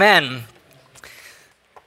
Amen. 0.00 0.44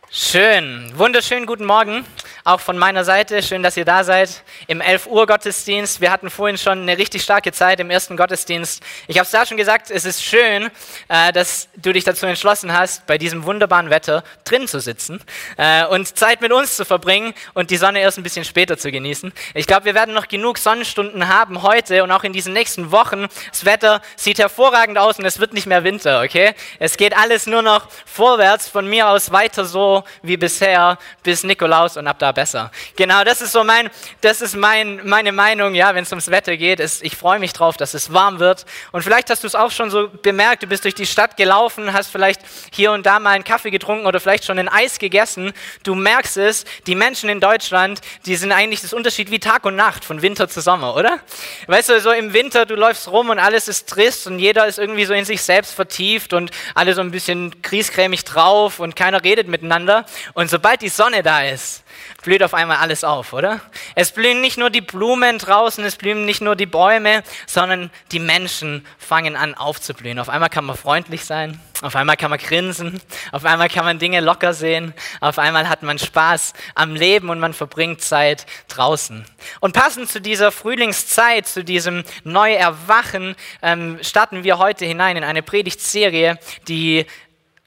Schön, 0.10 0.92
wunderschönen 0.98 1.46
guten 1.46 1.64
Morgen 1.64 2.06
auch 2.44 2.60
von 2.60 2.78
meiner 2.78 3.04
Seite. 3.04 3.44
Schön, 3.44 3.64
dass 3.64 3.78
ihr 3.78 3.86
da 3.86 4.04
seid 4.04 4.44
im 4.68 4.82
11 4.82 5.08
Uhr 5.08 5.28
Gottesdienst. 5.28 6.02
Wir 6.02 6.12
hatten 6.12 6.30
vorhin 6.30 6.58
schon 6.58 6.82
eine 6.82 6.98
richtig 6.98 7.22
starke 7.22 7.52
Zeit 7.52 7.80
im 7.80 7.90
ersten 7.90 8.18
Gottesdienst. 8.18 8.84
Ich 9.08 9.18
habe 9.18 9.26
es 9.26 9.32
da 9.32 9.46
schon 9.46 9.58
gesagt, 9.58 9.92
es 9.92 10.06
ist 10.06 10.24
schön, 10.24 10.72
äh, 11.08 11.32
dass 11.32 11.70
du 11.76 11.94
dich 11.94 12.04
dazu 12.04 12.26
entschlossen 12.26 12.74
hast, 12.74 13.06
bei 13.06 13.18
diesem 13.18 13.46
wunderbaren 13.46 13.90
Wetter 13.90 14.24
drin 14.44 14.68
zu 14.68 14.80
sitzen 14.80 15.22
äh, 15.58 15.86
und 15.86 16.18
Zeit 16.18 16.42
mit 16.42 16.52
uns 16.52 16.76
zu 16.76 16.86
verbringen 16.86 17.34
und 17.54 17.70
die 17.70 17.78
Sonne 17.78 18.00
erst 18.00 18.18
ein 18.18 18.24
bisschen 18.24 18.46
später 18.46 18.78
zu 18.78 18.92
genießen. 18.92 19.32
Ich 19.54 19.68
glaube, 19.68 19.86
wir 19.86 19.94
werden 19.94 20.14
noch 20.14 20.28
genug 20.28 20.58
Sonnenstunden 20.58 21.28
haben 21.28 21.62
heute 21.62 22.04
und 22.04 22.12
auch 22.12 22.24
in 22.24 22.34
diesen 22.34 22.54
nächsten 22.54 22.92
Wochen. 22.92 23.28
Das 23.52 23.66
Wetter 23.66 24.02
sieht 24.16 24.40
hervorragend 24.40 24.98
aus 24.98 25.20
und 25.20 25.26
es 25.26 25.40
wird 25.40 25.54
nicht 25.54 25.68
mehr 25.68 25.84
Winter, 25.84 26.22
okay? 26.24 26.54
Es 26.80 26.98
geht 26.98 27.16
alles 27.16 27.46
nur 27.46 27.62
noch 27.62 27.88
vorwärts, 28.06 28.68
von 28.68 28.88
mir 28.88 29.10
aus 29.10 29.32
weiter 29.32 29.66
so 29.66 30.04
wie 30.24 30.38
bisher 30.38 30.98
bis 31.24 31.44
Nikolaus 31.44 31.98
und 31.98 32.08
ab 32.08 32.18
da 32.20 32.31
besser. 32.34 32.72
Genau, 32.96 33.24
das 33.24 33.42
ist 33.42 33.52
so 33.52 33.64
mein, 33.64 33.90
das 34.22 34.42
ist 34.42 34.56
mein, 34.56 35.02
meine 35.08 35.32
Meinung, 35.32 35.76
ja, 35.76 35.94
wenn 35.96 36.04
es 36.04 36.12
ums 36.12 36.30
Wetter 36.30 36.58
geht. 36.58 36.80
Ist, 36.80 37.04
ich 37.04 37.16
freue 37.16 37.40
mich 37.40 37.54
drauf, 37.54 37.78
dass 37.78 37.94
es 37.94 38.14
warm 38.14 38.40
wird. 38.40 38.66
Und 38.92 39.04
vielleicht 39.04 39.30
hast 39.30 39.44
du 39.44 39.48
es 39.48 39.56
auch 39.56 39.72
schon 39.72 39.90
so 39.90 40.10
bemerkt, 40.10 40.64
du 40.64 40.68
bist 40.68 40.84
durch 40.84 40.96
die 40.96 41.06
Stadt 41.06 41.38
gelaufen, 41.38 41.94
hast 41.94 42.10
vielleicht 42.10 42.42
hier 42.72 42.92
und 42.92 43.06
da 43.06 43.20
mal 43.20 43.32
einen 43.32 43.44
Kaffee 43.44 43.72
getrunken 43.72 44.06
oder 44.06 44.20
vielleicht 44.20 44.46
schon 44.46 44.60
ein 44.60 44.70
Eis 44.70 45.00
gegessen. 45.00 45.54
Du 45.84 45.96
merkst 45.96 46.38
es, 46.38 46.66
die 46.88 46.96
Menschen 46.96 47.30
in 47.30 47.40
Deutschland, 47.40 48.02
die 48.26 48.36
sind 48.36 48.52
eigentlich 48.52 48.82
das 48.82 48.94
Unterschied 48.94 49.32
wie 49.32 49.40
Tag 49.40 49.66
und 49.66 49.76
Nacht, 49.76 50.06
von 50.06 50.22
Winter 50.22 50.48
zu 50.48 50.62
Sommer, 50.62 50.96
oder? 50.96 51.20
Weißt 51.68 51.90
du, 51.90 52.00
so 52.00 52.12
im 52.12 52.34
Winter, 52.34 52.66
du 52.66 52.76
läufst 52.76 53.08
rum 53.10 53.30
und 53.30 53.40
alles 53.40 53.68
ist 53.68 53.90
trist 53.90 54.28
und 54.28 54.40
jeder 54.40 54.68
ist 54.68 54.80
irgendwie 54.80 55.06
so 55.06 55.14
in 55.14 55.26
sich 55.26 55.42
selbst 55.42 55.74
vertieft 55.74 56.34
und 56.34 56.52
alle 56.76 56.94
so 56.94 57.02
ein 57.02 57.12
bisschen 57.12 57.62
kriescremig 57.62 58.24
drauf 58.26 58.80
und 58.80 58.96
keiner 58.96 59.24
redet 59.24 59.48
miteinander. 59.48 60.06
Und 60.34 60.50
sobald 60.50 60.82
die 60.82 60.90
Sonne 60.90 61.24
da 61.24 61.44
ist, 61.44 61.84
blüht 62.22 62.44
auf 62.44 62.54
einmal 62.54 62.78
alles 62.78 63.04
auf, 63.04 63.34
oder? 63.34 63.62
Es 63.96 64.12
blühen 64.12 64.42
nicht 64.42 64.58
nur 64.58 64.70
die 64.70 64.82
Blumen 64.82 65.38
draußen, 65.38 65.84
es 65.84 65.96
blühen 65.96 66.26
nicht 66.26 66.42
nur 66.42 66.56
die 66.56 66.66
Bäume, 66.66 67.24
sondern 67.48 67.92
die 68.12 68.20
Menschen 68.20 68.86
fangen 68.98 69.36
an 69.36 69.56
aufzublühen. 69.56 70.20
Auf 70.20 70.30
einmal 70.30 70.50
kann 70.50 70.66
man 70.66 70.78
freundlich 70.78 71.26
sein, 71.26 71.60
auf 71.82 71.96
einmal 71.96 72.18
kann 72.18 72.30
man 72.30 72.40
grinsen, 72.40 73.02
auf 73.32 73.46
einmal 73.46 73.70
kann 73.70 73.86
man 73.86 74.00
Dinge 74.00 74.20
locker 74.20 74.54
sehen, 74.54 74.94
auf 75.20 75.40
einmal 75.40 75.68
hat 75.68 75.84
man 75.84 76.00
Spaß 76.00 76.54
am 76.76 76.96
Leben 76.96 77.30
und 77.30 77.40
man 77.40 77.54
verbringt 77.54 78.02
Zeit 78.02 78.46
draußen. 78.68 79.26
Und 79.60 79.74
passend 79.74 80.10
zu 80.10 80.22
dieser 80.22 80.52
Frühlingszeit, 80.52 81.48
zu 81.48 81.64
diesem 81.64 82.04
Neuerwachen, 82.24 83.36
ähm, 83.62 84.00
starten 84.02 84.44
wir 84.44 84.58
heute 84.58 84.86
hinein 84.86 85.18
in 85.18 85.24
eine 85.24 85.42
Predigtserie, 85.42 86.38
die 86.68 87.06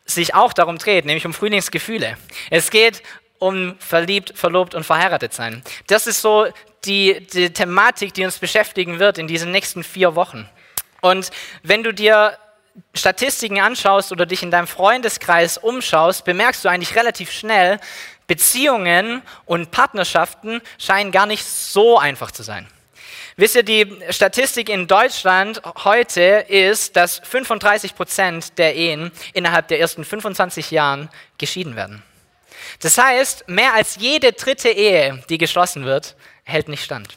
sich 0.06 0.34
auch 0.34 0.52
darum 0.52 0.78
dreht, 0.78 1.06
nämlich 1.06 1.26
um 1.26 1.32
Frühlingsgefühle. 1.32 2.16
Es 2.50 2.70
geht 2.70 3.02
um 3.44 3.76
verliebt, 3.78 4.32
verlobt 4.34 4.74
und 4.74 4.84
verheiratet 4.84 5.34
sein. 5.34 5.62
Das 5.86 6.06
ist 6.06 6.22
so 6.22 6.46
die, 6.86 7.26
die 7.26 7.52
Thematik, 7.52 8.14
die 8.14 8.24
uns 8.24 8.38
beschäftigen 8.38 8.98
wird 8.98 9.18
in 9.18 9.26
diesen 9.26 9.50
nächsten 9.50 9.84
vier 9.84 10.14
Wochen. 10.14 10.48
Und 11.02 11.30
wenn 11.62 11.82
du 11.82 11.92
dir 11.92 12.38
Statistiken 12.94 13.60
anschaust 13.60 14.12
oder 14.12 14.24
dich 14.24 14.42
in 14.42 14.50
deinem 14.50 14.66
Freundeskreis 14.66 15.58
umschaust, 15.58 16.24
bemerkst 16.24 16.64
du 16.64 16.70
eigentlich 16.70 16.96
relativ 16.96 17.30
schnell, 17.30 17.78
Beziehungen 18.26 19.20
und 19.44 19.70
Partnerschaften 19.70 20.62
scheinen 20.78 21.12
gar 21.12 21.26
nicht 21.26 21.44
so 21.44 21.98
einfach 21.98 22.30
zu 22.30 22.42
sein. 22.42 22.66
Wisst 23.36 23.56
ihr, 23.56 23.62
die 23.62 23.94
Statistik 24.08 24.70
in 24.70 24.86
Deutschland 24.86 25.60
heute 25.84 26.46
ist, 26.48 26.96
dass 26.96 27.18
35 27.18 27.94
Prozent 27.94 28.56
der 28.58 28.74
Ehen 28.74 29.12
innerhalb 29.34 29.68
der 29.68 29.80
ersten 29.80 30.04
25 30.04 30.70
Jahren 30.70 31.10
geschieden 31.36 31.76
werden. 31.76 32.02
Das 32.80 32.98
heißt, 32.98 33.48
mehr 33.48 33.74
als 33.74 33.96
jede 33.96 34.32
dritte 34.32 34.68
Ehe, 34.68 35.22
die 35.28 35.38
geschlossen 35.38 35.84
wird, 35.84 36.16
hält 36.44 36.68
nicht 36.68 36.84
stand. 36.84 37.16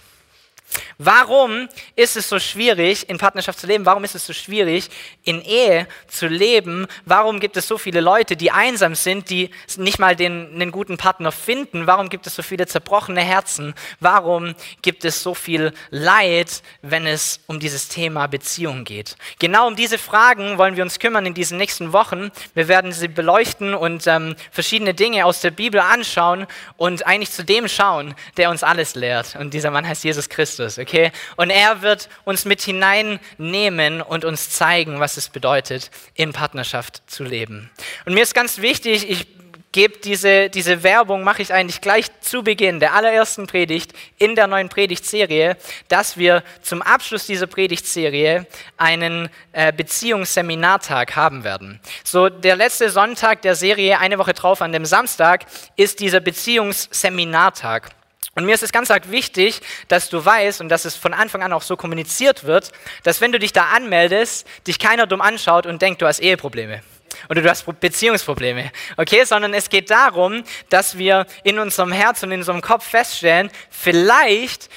Warum 0.98 1.70
ist 1.96 2.18
es 2.18 2.28
so 2.28 2.40
schwierig, 2.40 3.08
in 3.08 3.20
Partnerschaft 3.20 3.60
zu 3.60 3.68
leben? 3.68 3.86
Warum 3.86 4.04
ist 4.04 4.16
es 4.16 4.26
so 4.26 4.34
schwierig, 4.34 4.90
in 5.24 5.42
Ehe 5.44 5.88
zu 6.08 6.28
leben? 6.28 6.88
Warum 7.06 7.40
gibt 7.40 7.56
es 7.56 7.68
so 7.68 7.78
viele 7.78 8.02
Leute, 8.02 8.36
die 8.36 8.52
einsam 8.52 8.96
sind, 8.96 9.30
die 9.30 9.52
nicht 9.78 10.00
mal 10.00 10.16
den, 10.16 10.54
einen 10.56 10.72
guten 10.72 10.98
Partner 10.98 11.32
finden? 11.32 11.86
Warum 11.86 12.10
gibt 12.10 12.26
es 12.26 12.36
so 12.36 12.42
viele 12.42 12.66
zerbrochene 12.66 13.22
Herzen? 13.22 13.76
Warum 14.00 14.56
gibt 14.82 15.06
es 15.06 15.22
so 15.22 15.36
viel 15.36 15.72
Leid, 15.92 16.64
wenn 16.82 17.06
es 17.06 17.42
um 17.46 17.60
dieses 17.60 17.90
Thema 17.90 18.26
Beziehung 18.26 18.84
geht? 18.84 19.18
Genau 19.38 19.68
um 19.68 19.76
diese 19.76 20.00
Fragen 20.00 20.58
wollen 20.58 20.78
wir 20.78 20.84
uns 20.84 20.98
kümmern 20.98 21.28
in 21.28 21.36
diesen 21.36 21.60
nächsten 21.60 21.94
Wochen. 21.94 22.32
Wir 22.56 22.68
werden 22.68 22.92
sie 22.92 23.08
beleuchten 23.08 23.76
und 23.76 24.08
ähm, 24.08 24.36
verschiedene 24.52 24.96
Dinge 24.96 25.26
aus 25.26 25.42
der 25.42 25.52
Bibel 25.52 25.80
anschauen 25.80 26.48
und 26.76 27.06
eigentlich 27.06 27.32
zu 27.32 27.46
dem 27.46 27.68
schauen, 27.68 28.16
der 28.38 28.50
uns 28.50 28.64
alles 28.64 28.96
lehrt. 28.96 29.36
Und 29.36 29.54
dieser 29.54 29.70
Mann 29.70 29.88
heißt 29.88 30.04
Jesus 30.04 30.28
Christus. 30.28 30.57
Christus, 30.58 30.80
okay? 30.80 31.12
Und 31.36 31.50
er 31.50 31.82
wird 31.82 32.10
uns 32.26 32.46
mit 32.46 32.62
hineinnehmen 32.62 34.02
und 34.02 34.26
uns 34.26 34.50
zeigen, 34.50 35.00
was 35.00 35.18
es 35.18 35.30
bedeutet, 35.30 35.92
in 36.16 36.34
Partnerschaft 36.34 37.02
zu 37.08 37.24
leben. 37.24 37.70
Und 38.06 38.14
mir 38.14 38.24
ist 38.24 38.34
ganz 38.34 38.60
wichtig, 38.60 39.10
ich 39.10 39.28
gebe 39.72 39.98
diese, 40.00 40.50
diese 40.50 40.82
Werbung, 40.82 41.24
mache 41.24 41.42
ich 41.42 41.54
eigentlich 41.54 41.82
gleich 41.82 42.08
zu 42.22 42.42
Beginn 42.42 42.80
der 42.80 42.94
allerersten 42.94 43.46
Predigt 43.46 43.94
in 44.18 44.34
der 44.34 44.48
neuen 44.48 44.70
Predigtserie, 44.70 45.58
dass 45.88 46.18
wir 46.18 46.42
zum 46.62 46.82
Abschluss 46.82 47.28
dieser 47.28 47.46
Predigtserie 47.46 48.48
einen 48.78 49.30
äh, 49.52 49.72
Beziehungsseminartag 49.72 51.16
haben 51.16 51.44
werden. 51.44 51.80
So 52.04 52.30
der 52.30 52.56
letzte 52.56 52.90
Sonntag 52.90 53.44
der 53.44 53.56
Serie, 53.56 54.00
eine 54.00 54.18
Woche 54.18 54.34
drauf 54.34 54.62
an 54.62 54.72
dem 54.72 54.86
Samstag, 54.86 55.46
ist 55.76 56.00
dieser 56.00 56.22
Beziehungsseminartag. 56.22 57.92
Und 58.38 58.46
mir 58.46 58.54
ist 58.54 58.62
es 58.62 58.72
ganz 58.72 58.92
arg 58.92 59.10
wichtig, 59.10 59.62
dass 59.88 60.10
du 60.10 60.24
weißt 60.24 60.62
und 60.62 60.70
dass 60.70 60.86
es 60.86 60.96
von 60.96 61.16
Anfang 61.16 61.42
an 61.42 61.54
auch 61.54 61.64
so 61.64 61.76
kommuniziert 61.76 62.44
wird, 62.44 62.72
dass 63.02 63.20
wenn 63.20 63.32
du 63.32 63.40
dich 63.40 63.52
da 63.52 63.70
anmeldest, 63.70 64.46
dich 64.68 64.78
keiner 64.78 65.08
dumm 65.08 65.22
anschaut 65.22 65.66
und 65.66 65.82
denkt, 65.82 66.04
du 66.04 66.06
hast 66.06 66.20
Eheprobleme 66.20 66.84
oder 67.30 67.42
du 67.42 67.50
hast 67.50 67.66
Beziehungsprobleme, 67.80 68.72
okay? 68.96 69.24
Sondern 69.24 69.56
es 69.56 69.70
geht 69.70 69.90
darum, 69.90 70.44
dass 70.70 71.00
wir 71.00 71.26
in 71.44 71.58
unserem 71.58 71.92
Herz 71.92 72.22
und 72.22 72.32
in 72.32 72.42
unserem 72.42 72.62
Kopf 72.62 72.88
feststellen, 72.88 73.50
vielleicht 73.72 74.70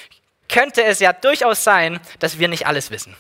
könnte 0.49 0.83
es 0.83 0.99
ja 0.99 1.13
durchaus 1.13 1.63
sein, 1.63 2.01
dass 2.19 2.39
wir 2.39 2.49
nicht 2.49 2.67
alles 2.67 2.91
wissen. 2.91 3.15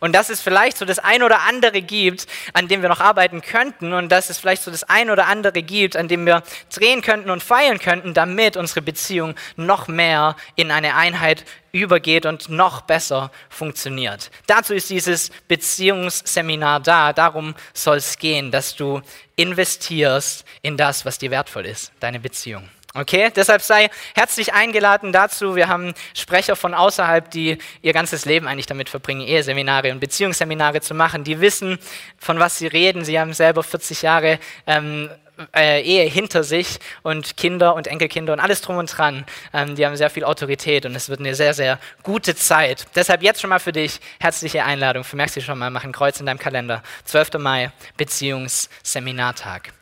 Und 0.00 0.14
dass 0.14 0.30
es 0.30 0.40
vielleicht 0.40 0.78
so 0.78 0.84
das 0.84 0.98
ein 0.98 1.22
oder 1.22 1.42
andere 1.42 1.82
gibt, 1.82 2.26
an 2.52 2.68
dem 2.68 2.82
wir 2.82 2.88
noch 2.88 3.00
arbeiten 3.00 3.40
könnten 3.40 3.92
und 3.92 4.10
dass 4.10 4.30
es 4.30 4.38
vielleicht 4.38 4.62
so 4.62 4.70
das 4.70 4.84
ein 4.84 5.10
oder 5.10 5.26
andere 5.26 5.62
gibt, 5.62 5.96
an 5.96 6.08
dem 6.08 6.26
wir 6.26 6.42
drehen 6.74 7.02
könnten 7.02 7.30
und 7.30 7.42
feiern 7.42 7.78
könnten, 7.78 8.14
damit 8.14 8.56
unsere 8.56 8.82
Beziehung 8.82 9.34
noch 9.56 9.88
mehr 9.88 10.36
in 10.56 10.70
eine 10.70 10.94
Einheit 10.94 11.44
übergeht 11.72 12.26
und 12.26 12.48
noch 12.50 12.82
besser 12.82 13.30
funktioniert. 13.48 14.30
Dazu 14.46 14.74
ist 14.74 14.90
dieses 14.90 15.30
Beziehungsseminar 15.48 16.80
da. 16.80 17.12
Darum 17.12 17.54
soll 17.72 17.96
es 17.96 18.18
gehen, 18.18 18.50
dass 18.50 18.76
du 18.76 19.00
investierst 19.36 20.44
in 20.60 20.76
das, 20.76 21.04
was 21.04 21.18
dir 21.18 21.30
wertvoll 21.30 21.66
ist, 21.66 21.92
deine 22.00 22.20
Beziehung. 22.20 22.68
Okay, 22.94 23.30
deshalb 23.34 23.62
sei 23.62 23.88
herzlich 24.14 24.52
eingeladen 24.52 25.12
dazu. 25.12 25.56
Wir 25.56 25.68
haben 25.68 25.94
Sprecher 26.14 26.56
von 26.56 26.74
außerhalb, 26.74 27.30
die 27.30 27.56
ihr 27.80 27.92
ganzes 27.94 28.26
Leben 28.26 28.46
eigentlich 28.46 28.66
damit 28.66 28.90
verbringen, 28.90 29.22
Eheseminare 29.22 29.92
und 29.92 30.00
Beziehungsseminare 30.00 30.82
zu 30.82 30.92
machen. 30.94 31.24
Die 31.24 31.40
wissen, 31.40 31.78
von 32.18 32.38
was 32.38 32.58
sie 32.58 32.66
reden. 32.66 33.02
Sie 33.02 33.18
haben 33.18 33.32
selber 33.32 33.62
40 33.62 34.02
Jahre 34.02 34.38
ähm, 34.66 35.08
äh, 35.56 35.80
Ehe 35.82 36.08
hinter 36.08 36.44
sich 36.44 36.78
und 37.02 37.38
Kinder 37.38 37.74
und 37.74 37.86
Enkelkinder 37.86 38.34
und 38.34 38.40
alles 38.40 38.60
drum 38.60 38.76
und 38.76 38.96
dran. 38.96 39.24
Ähm, 39.54 39.74
die 39.74 39.86
haben 39.86 39.96
sehr 39.96 40.10
viel 40.10 40.24
Autorität 40.24 40.84
und 40.84 40.94
es 40.94 41.08
wird 41.08 41.20
eine 41.20 41.34
sehr, 41.34 41.54
sehr 41.54 41.78
gute 42.02 42.34
Zeit. 42.34 42.86
Deshalb 42.94 43.22
jetzt 43.22 43.40
schon 43.40 43.50
mal 43.50 43.58
für 43.58 43.72
dich 43.72 44.00
herzliche 44.20 44.64
Einladung. 44.64 45.04
Vermerkst 45.04 45.36
dich 45.36 45.44
schon 45.46 45.58
mal, 45.58 45.70
mach 45.70 45.84
ein 45.84 45.92
Kreuz 45.92 46.20
in 46.20 46.26
deinem 46.26 46.38
Kalender. 46.38 46.82
12. 47.04 47.38
Mai, 47.38 47.72
Beziehungsseminartag. 47.96 49.72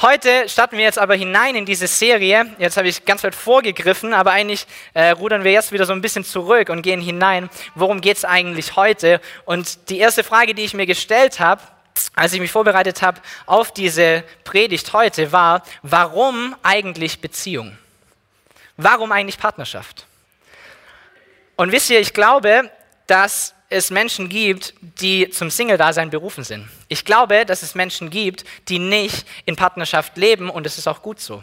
Heute 0.00 0.48
starten 0.48 0.76
wir 0.76 0.84
jetzt 0.84 1.00
aber 1.00 1.16
hinein 1.16 1.56
in 1.56 1.66
diese 1.66 1.88
Serie. 1.88 2.46
Jetzt 2.58 2.76
habe 2.76 2.86
ich 2.86 3.04
ganz 3.04 3.24
weit 3.24 3.34
vorgegriffen, 3.34 4.14
aber 4.14 4.30
eigentlich 4.30 4.64
äh, 4.94 5.10
rudern 5.10 5.42
wir 5.42 5.50
jetzt 5.50 5.72
wieder 5.72 5.86
so 5.86 5.92
ein 5.92 6.00
bisschen 6.00 6.22
zurück 6.22 6.68
und 6.68 6.82
gehen 6.82 7.00
hinein. 7.00 7.50
Worum 7.74 8.00
geht 8.00 8.16
es 8.16 8.24
eigentlich 8.24 8.76
heute? 8.76 9.20
Und 9.44 9.90
die 9.90 9.98
erste 9.98 10.22
Frage, 10.22 10.54
die 10.54 10.62
ich 10.62 10.72
mir 10.72 10.86
gestellt 10.86 11.40
habe, 11.40 11.62
als 12.14 12.32
ich 12.32 12.38
mich 12.38 12.52
vorbereitet 12.52 13.02
habe 13.02 13.20
auf 13.46 13.72
diese 13.72 14.22
Predigt 14.44 14.92
heute, 14.92 15.32
war, 15.32 15.64
warum 15.82 16.54
eigentlich 16.62 17.20
Beziehung? 17.20 17.76
Warum 18.76 19.10
eigentlich 19.10 19.40
Partnerschaft? 19.40 20.06
Und 21.56 21.72
wisst 21.72 21.90
ihr, 21.90 21.98
ich 21.98 22.14
glaube, 22.14 22.70
dass 23.08 23.52
es 23.70 23.90
Menschen 23.90 24.28
gibt, 24.28 24.74
die 24.80 25.28
zum 25.30 25.50
Single-Dasein 25.50 26.10
berufen 26.10 26.42
sind. 26.42 26.68
Ich 26.88 27.04
glaube, 27.04 27.44
dass 27.44 27.62
es 27.62 27.74
Menschen 27.74 28.08
gibt, 28.08 28.44
die 28.68 28.78
nicht 28.78 29.26
in 29.44 29.56
Partnerschaft 29.56 30.16
leben 30.16 30.48
und 30.48 30.66
es 30.66 30.78
ist 30.78 30.86
auch 30.86 31.02
gut 31.02 31.20
so. 31.20 31.42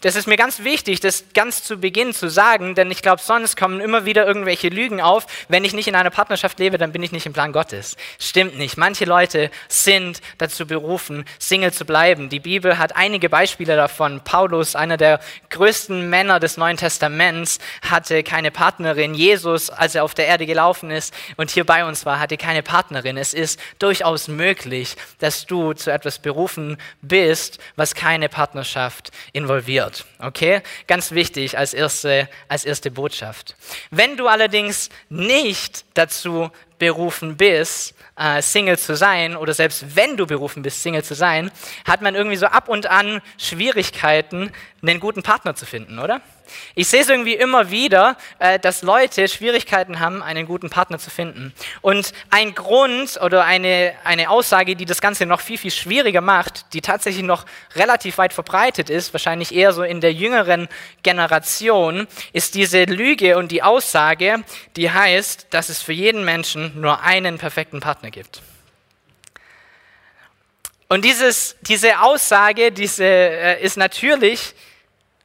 Das 0.00 0.16
ist 0.16 0.26
mir 0.26 0.36
ganz 0.36 0.62
wichtig, 0.64 1.00
das 1.00 1.24
ganz 1.34 1.62
zu 1.62 1.78
Beginn 1.78 2.12
zu 2.12 2.28
sagen, 2.28 2.74
denn 2.74 2.90
ich 2.90 3.02
glaube, 3.02 3.20
sonst 3.22 3.56
kommen 3.56 3.80
immer 3.80 4.04
wieder 4.04 4.26
irgendwelche 4.26 4.68
Lügen 4.68 5.00
auf. 5.00 5.26
Wenn 5.48 5.64
ich 5.64 5.72
nicht 5.72 5.88
in 5.88 5.94
einer 5.94 6.10
Partnerschaft 6.10 6.58
lebe, 6.58 6.78
dann 6.78 6.92
bin 6.92 7.02
ich 7.02 7.12
nicht 7.12 7.26
im 7.26 7.32
Plan 7.32 7.52
Gottes. 7.52 7.96
Stimmt 8.18 8.56
nicht. 8.56 8.76
Manche 8.76 9.04
Leute 9.04 9.50
sind 9.68 10.20
dazu 10.38 10.66
berufen, 10.66 11.24
Single 11.38 11.72
zu 11.72 11.84
bleiben. 11.84 12.28
Die 12.28 12.40
Bibel 12.40 12.78
hat 12.78 12.96
einige 12.96 13.28
Beispiele 13.28 13.76
davon. 13.76 14.20
Paulus, 14.22 14.76
einer 14.76 14.96
der 14.96 15.20
größten 15.50 16.08
Männer 16.08 16.40
des 16.40 16.56
Neuen 16.56 16.76
Testaments, 16.76 17.58
hatte 17.82 18.22
keine 18.22 18.50
Partnerin. 18.50 19.14
Jesus, 19.14 19.70
als 19.70 19.94
er 19.94 20.04
auf 20.04 20.14
der 20.14 20.26
Erde 20.26 20.46
gelaufen 20.46 20.90
ist 20.90 21.12
und 21.36 21.50
hier 21.50 21.64
bei 21.64 21.84
uns 21.84 22.06
war, 22.06 22.20
hatte 22.20 22.36
keine 22.36 22.62
Partnerin. 22.62 23.16
Es 23.16 23.34
ist 23.34 23.60
durchaus 23.78 24.28
möglich, 24.28 24.96
dass 25.18 25.46
du 25.46 25.72
zu 25.72 25.90
etwas 25.90 26.18
berufen 26.18 26.76
bist, 27.02 27.58
was 27.76 27.94
keine 27.94 28.28
Partnerschaft 28.28 29.10
involviert 29.32 29.55
involviert. 29.56 30.04
Okay? 30.18 30.62
Ganz 30.86 31.12
wichtig 31.12 31.56
als 31.56 31.74
erste, 31.74 32.28
als 32.48 32.64
erste 32.64 32.90
Botschaft. 32.90 33.56
Wenn 33.90 34.16
du 34.16 34.28
allerdings 34.28 34.90
nicht 35.08 35.84
dazu 35.94 36.50
berufen 36.78 37.36
bist, 37.36 37.94
äh, 38.18 38.40
Single 38.42 38.78
zu 38.78 38.96
sein, 38.96 39.36
oder 39.36 39.54
selbst 39.54 39.96
wenn 39.96 40.16
du 40.16 40.26
berufen 40.26 40.62
bist, 40.62 40.82
Single 40.82 41.04
zu 41.04 41.14
sein, 41.14 41.50
hat 41.86 42.02
man 42.02 42.14
irgendwie 42.14 42.36
so 42.36 42.46
ab 42.46 42.68
und 42.68 42.86
an 42.86 43.20
Schwierigkeiten, 43.38 44.50
einen 44.82 45.00
guten 45.00 45.22
Partner 45.22 45.54
zu 45.54 45.66
finden, 45.66 45.98
oder? 45.98 46.20
Ich 46.74 46.88
sehe 46.88 47.00
es 47.00 47.08
irgendwie 47.08 47.34
immer 47.34 47.70
wieder, 47.70 48.16
äh, 48.38 48.58
dass 48.58 48.82
Leute 48.82 49.26
Schwierigkeiten 49.28 50.00
haben, 50.00 50.22
einen 50.22 50.46
guten 50.46 50.70
Partner 50.70 50.98
zu 50.98 51.10
finden. 51.10 51.52
Und 51.80 52.12
ein 52.30 52.54
Grund 52.54 53.20
oder 53.20 53.44
eine, 53.44 53.94
eine 54.04 54.30
Aussage, 54.30 54.76
die 54.76 54.84
das 54.84 55.00
Ganze 55.00 55.26
noch 55.26 55.40
viel, 55.40 55.58
viel 55.58 55.70
schwieriger 55.70 56.20
macht, 56.20 56.72
die 56.72 56.80
tatsächlich 56.80 57.24
noch 57.24 57.46
relativ 57.74 58.18
weit 58.18 58.32
verbreitet 58.32 58.90
ist, 58.90 59.12
wahrscheinlich 59.12 59.54
eher 59.54 59.72
so 59.72 59.82
in 59.82 60.00
der 60.00 60.12
jüngeren 60.12 60.68
Generation, 61.02 62.06
ist 62.32 62.54
diese 62.54 62.84
Lüge 62.84 63.36
und 63.38 63.50
die 63.50 63.62
Aussage, 63.62 64.44
die 64.76 64.90
heißt, 64.90 65.48
dass 65.50 65.68
es 65.68 65.82
für 65.82 65.92
jeden 65.92 66.24
Menschen 66.24 66.65
nur 66.74 67.02
einen 67.02 67.38
perfekten 67.38 67.80
Partner 67.80 68.10
gibt. 68.10 68.42
Und 70.88 71.04
dieses, 71.04 71.56
diese 71.62 72.00
Aussage 72.00 72.70
diese, 72.70 73.04
äh, 73.04 73.62
ist 73.62 73.76
natürlich 73.76 74.54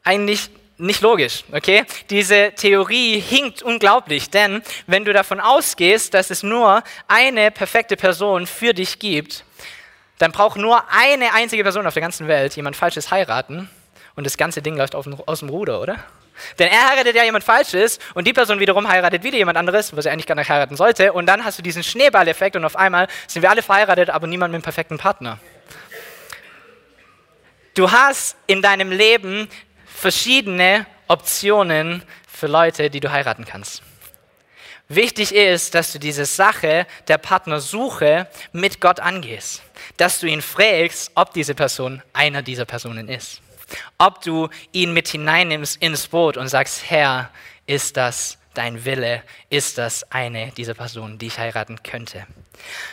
eigentlich 0.04 0.50
nicht 0.78 1.02
logisch, 1.02 1.44
okay? 1.52 1.86
Diese 2.10 2.54
Theorie 2.56 3.20
hinkt 3.20 3.62
unglaublich, 3.62 4.32
denn 4.32 4.64
wenn 4.88 5.06
du 5.06 5.14
davon 5.14 5.40
ausgehst, 5.40 6.14
dass 6.16 6.32
es 6.32 6.42
nur 6.42 6.84
eine 7.08 7.52
perfekte 7.52 7.96
Person 7.96 8.48
für 8.48 8.74
dich 8.74 8.98
gibt, 8.98 9.46
dann 10.18 10.32
braucht 10.32 10.58
nur 10.58 10.84
eine 10.90 11.34
einzige 11.34 11.64
Person 11.64 11.86
auf 11.86 11.94
der 11.94 12.02
ganzen 12.02 12.28
Welt 12.28 12.56
jemand 12.56 12.76
Falsches 12.76 13.12
heiraten 13.12 13.70
und 14.16 14.26
das 14.26 14.38
ganze 14.38 14.64
Ding 14.64 14.76
läuft 14.76 14.96
aus 14.96 15.40
dem 15.40 15.50
Ruder, 15.50 15.82
oder? 15.82 16.04
Denn 16.60 16.68
er 16.68 16.90
heiratet 16.90 17.16
ja 17.16 17.24
jemand 17.24 17.44
Falsches 17.44 18.00
und 18.14 18.28
die 18.28 18.34
Person 18.34 18.60
wiederum 18.60 18.88
heiratet 18.88 19.24
wieder 19.24 19.38
jemand 19.38 19.58
anderes, 19.58 19.96
was 19.96 20.06
er 20.06 20.14
eigentlich 20.14 20.28
gar 20.28 20.36
nicht 20.36 20.50
heiraten 20.50 20.76
sollte. 20.76 21.14
Und 21.14 21.26
dann 21.26 21.44
hast 21.46 21.58
du 21.58 21.64
diesen 21.64 21.84
Schneeballeffekt 21.84 22.56
und 22.56 22.66
auf 22.66 22.76
einmal 22.76 23.08
sind 23.28 23.42
wir 23.42 23.50
alle 23.50 23.62
verheiratet, 23.62 24.10
aber 24.10 24.28
niemand 24.28 24.52
mit 24.52 24.58
einem 24.58 24.64
perfekten 24.64 24.98
Partner. 24.98 25.40
Du 27.74 27.92
hast 27.92 28.36
in 28.48 28.62
deinem 28.62 28.92
Leben 28.92 29.48
verschiedene 29.86 30.86
Optionen 31.08 32.04
für 32.28 32.48
Leute, 32.48 32.90
die 32.90 33.00
du 33.00 33.12
heiraten 33.12 33.46
kannst. 33.46 33.82
Wichtig 34.94 35.34
ist, 35.34 35.74
dass 35.74 35.94
du 35.94 36.00
diese 36.00 36.26
Sache 36.26 36.86
der 37.08 37.18
Partnersuche 37.18 38.28
mit 38.52 38.82
Gott 38.82 39.00
angehst, 39.00 39.62
dass 39.96 40.20
du 40.20 40.28
ihn 40.28 40.42
fragst, 40.42 41.12
ob 41.16 41.34
diese 41.34 41.56
Person 41.56 42.02
einer 42.12 42.42
dieser 42.42 42.66
Personen 42.66 43.08
ist, 43.08 43.42
ob 43.98 44.22
du 44.22 44.50
ihn 44.72 44.94
mit 44.94 45.08
hineinnimmst 45.08 45.82
ins 45.82 46.08
Boot 46.08 46.38
und 46.38 46.48
sagst, 46.48 46.90
Herr, 46.90 47.30
ist 47.66 47.98
das 47.98 48.38
dein 48.54 48.84
Wille? 48.86 49.24
Ist 49.50 49.78
das 49.78 50.10
eine 50.12 50.52
dieser 50.52 50.74
Personen, 50.74 51.18
die 51.18 51.28
ich 51.28 51.38
heiraten 51.38 51.82
könnte? 51.84 52.26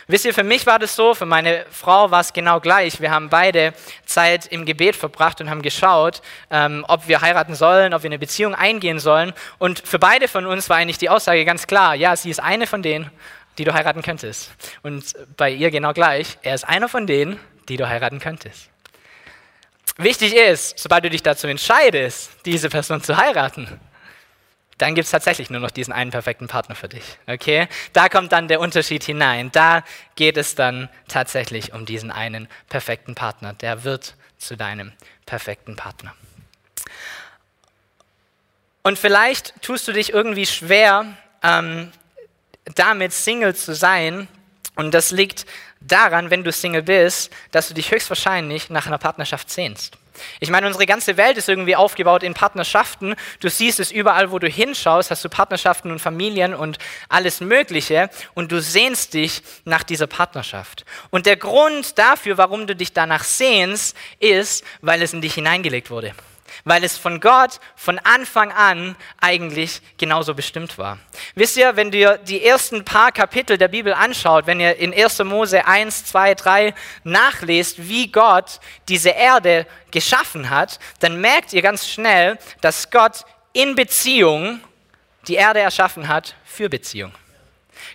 Wisst 0.06 0.25
ihr, 0.25 0.32
für 0.32 0.44
mich 0.44 0.66
war 0.66 0.78
das 0.78 0.96
so, 0.96 1.14
für 1.14 1.26
meine 1.26 1.66
Frau 1.70 2.10
war 2.10 2.20
es 2.20 2.32
genau 2.32 2.60
gleich. 2.60 3.00
Wir 3.00 3.10
haben 3.10 3.28
beide 3.28 3.75
Zeit 4.06 4.46
im 4.46 4.64
Gebet 4.64 4.96
verbracht 4.96 5.40
und 5.40 5.50
haben 5.50 5.62
geschaut, 5.62 6.22
ähm, 6.50 6.84
ob 6.88 7.08
wir 7.08 7.20
heiraten 7.20 7.54
sollen, 7.54 7.92
ob 7.92 8.02
wir 8.02 8.08
eine 8.08 8.19
Beziehung 8.19 8.54
eingehen 8.54 8.98
sollen. 8.98 9.32
Und 9.58 9.80
für 9.80 9.98
beide 9.98 10.28
von 10.28 10.46
uns 10.46 10.69
war 10.70 10.76
eigentlich 10.76 10.98
die 10.98 11.10
Aussage 11.10 11.44
ganz 11.44 11.66
klar, 11.66 11.94
ja, 11.94 12.16
sie 12.16 12.30
ist 12.30 12.40
eine 12.40 12.66
von 12.66 12.82
denen, 12.82 13.10
die 13.58 13.64
du 13.64 13.75
heiraten 13.75 14.02
könntest. 14.02 14.52
Und 14.82 15.14
bei 15.36 15.50
ihr 15.50 15.70
genau 15.70 15.92
gleich, 15.92 16.38
er 16.42 16.54
ist 16.54 16.64
einer 16.64 16.88
von 16.88 17.06
denen, 17.06 17.38
die 17.69 17.76
du 17.76 17.88
heiraten 17.88 18.20
könntest. 18.20 18.70
Wichtig 19.98 20.34
ist, 20.34 20.78
sobald 20.78 21.04
du 21.04 21.10
dich 21.10 21.24
dazu 21.24 21.48
entscheidest, 21.48 22.30
diese 22.44 22.68
Person 22.68 23.02
zu 23.02 23.16
heiraten, 23.16 23.80
dann 24.78 24.94
gibt 24.94 25.06
es 25.06 25.10
tatsächlich 25.10 25.50
nur 25.50 25.60
noch 25.60 25.72
diesen 25.72 25.92
einen 25.92 26.12
perfekten 26.12 26.46
Partner 26.46 26.76
für 26.76 26.88
dich. 26.88 27.02
Okay? 27.26 27.66
Da 27.92 28.08
kommt 28.08 28.30
dann 28.30 28.46
der 28.46 28.60
Unterschied 28.60 29.02
hinein. 29.02 29.50
Da 29.50 29.82
geht 30.14 30.36
es 30.36 30.54
dann 30.54 30.88
tatsächlich 31.08 31.72
um 31.72 31.84
diesen 31.84 32.12
einen 32.12 32.48
perfekten 32.68 33.16
Partner. 33.16 33.54
Der 33.54 33.82
wird 33.82 34.14
zu 34.38 34.56
deinem 34.56 34.92
perfekten 35.26 35.74
Partner. 35.74 36.14
Und 38.84 39.00
vielleicht 39.00 39.60
tust 39.62 39.88
du 39.88 39.92
dich 39.92 40.12
irgendwie 40.12 40.46
schwer, 40.46 41.06
ähm, 41.42 41.90
damit 42.76 43.12
Single 43.12 43.56
zu 43.56 43.74
sein. 43.74 44.28
Und 44.76 44.94
das 44.94 45.10
liegt 45.10 45.44
daran, 45.80 46.30
wenn 46.30 46.44
du 46.44 46.52
Single 46.52 46.82
bist, 46.82 47.32
dass 47.50 47.69
du 47.69 47.75
dich 47.75 47.90
höchstwahrscheinlich 47.90 48.70
nach 48.70 48.86
einer 48.86 48.98
Partnerschaft 48.98 49.50
sehnst. 49.50 49.96
Ich 50.40 50.50
meine, 50.50 50.66
unsere 50.66 50.86
ganze 50.86 51.16
Welt 51.16 51.36
ist 51.36 51.48
irgendwie 51.48 51.76
aufgebaut 51.76 52.22
in 52.22 52.34
Partnerschaften. 52.34 53.14
Du 53.40 53.48
siehst 53.48 53.80
es 53.80 53.90
überall, 53.90 54.30
wo 54.30 54.38
du 54.38 54.48
hinschaust, 54.48 55.10
hast 55.10 55.25
du 55.25 55.28
Partnerschaften 55.28 55.90
und 55.90 56.00
Familien 56.00 56.54
und 56.54 56.78
alles 57.08 57.40
Mögliche 57.40 58.10
und 58.34 58.52
du 58.52 58.60
sehnst 58.60 59.14
dich 59.14 59.42
nach 59.64 59.82
dieser 59.82 60.06
Partnerschaft. 60.06 60.84
Und 61.10 61.26
der 61.26 61.36
Grund 61.36 61.98
dafür, 61.98 62.36
warum 62.36 62.66
du 62.66 62.75
dich 62.75 62.92
danach 62.92 63.25
sehnst, 63.25 63.96
ist, 64.19 64.64
weil 64.80 65.02
es 65.02 65.12
in 65.12 65.20
dich 65.20 65.34
hineingelegt 65.34 65.90
wurde 65.90 66.14
weil 66.64 66.84
es 66.84 66.96
von 66.96 67.20
Gott 67.20 67.60
von 67.76 67.99
Anfang 67.99 68.52
an 68.52 68.96
eigentlich 69.20 69.81
genauso 69.99 70.34
bestimmt 70.34 70.78
war. 70.78 70.99
Wisst 71.34 71.56
ihr, 71.56 71.76
wenn 71.76 71.93
ihr 71.93 72.19
die 72.19 72.44
ersten 72.44 72.84
paar 72.84 73.12
Kapitel 73.12 73.58
der 73.58 73.69
Bibel 73.69 73.93
anschaut, 73.93 74.46
wenn 74.46 74.60
ihr 74.60 74.76
in 74.76 74.93
1. 74.93 75.19
Mose 75.25 75.66
1, 75.66 76.06
2, 76.06 76.34
3 76.34 76.75
nachlest, 77.05 77.88
wie 77.88 78.10
Gott 78.10 78.60
diese 78.88 79.10
Erde 79.10 79.66
geschaffen 79.90 80.50
hat, 80.50 80.78
dann 81.00 81.20
merkt 81.20 81.52
ihr 81.52 81.62
ganz 81.62 81.88
schnell, 81.88 82.38
dass 82.61 82.90
Gott 82.90 83.25
in 83.52 83.75
Beziehung 83.75 84.61
die 85.26 85.34
Erde 85.34 85.61
erschaffen 85.61 86.08
hat 86.08 86.34
für 86.44 86.69
Beziehung. 86.69 87.12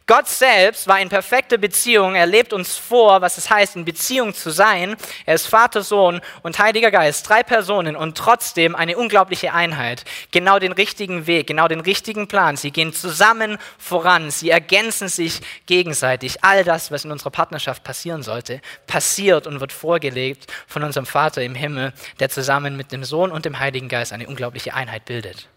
Gott 0.05 0.27
selbst 0.27 0.85
war 0.87 0.99
in 0.99 1.07
perfekter 1.07 1.57
Beziehung. 1.57 2.15
Er 2.15 2.25
lebt 2.25 2.51
uns 2.51 2.75
vor, 2.75 3.21
was 3.21 3.37
es 3.37 3.49
heißt, 3.49 3.77
in 3.77 3.85
Beziehung 3.85 4.33
zu 4.33 4.49
sein. 4.49 4.97
Er 5.25 5.35
ist 5.35 5.47
Vater, 5.47 5.81
Sohn 5.81 6.19
und 6.41 6.59
Heiliger 6.59 6.91
Geist, 6.91 7.29
drei 7.29 7.41
Personen 7.41 7.95
und 7.95 8.17
trotzdem 8.17 8.75
eine 8.75 8.97
unglaubliche 8.97 9.53
Einheit. 9.53 10.03
Genau 10.31 10.59
den 10.59 10.73
richtigen 10.73 11.25
Weg, 11.25 11.47
genau 11.47 11.69
den 11.69 11.79
richtigen 11.79 12.27
Plan. 12.27 12.57
Sie 12.57 12.71
gehen 12.71 12.91
zusammen 12.91 13.57
voran. 13.77 14.29
Sie 14.29 14.49
ergänzen 14.49 15.07
sich 15.07 15.39
gegenseitig. 15.67 16.43
All 16.43 16.65
das, 16.65 16.91
was 16.91 17.05
in 17.05 17.11
unserer 17.11 17.31
Partnerschaft 17.31 17.85
passieren 17.85 18.23
sollte, 18.23 18.59
passiert 18.87 19.47
und 19.47 19.61
wird 19.61 19.71
vorgelegt 19.71 20.51
von 20.67 20.83
unserem 20.83 21.05
Vater 21.05 21.41
im 21.43 21.55
Himmel, 21.55 21.93
der 22.19 22.27
zusammen 22.27 22.75
mit 22.75 22.91
dem 22.91 23.05
Sohn 23.05 23.31
und 23.31 23.45
dem 23.45 23.59
Heiligen 23.59 23.87
Geist 23.87 24.11
eine 24.11 24.27
unglaubliche 24.27 24.73
Einheit 24.73 25.05
bildet. 25.05 25.47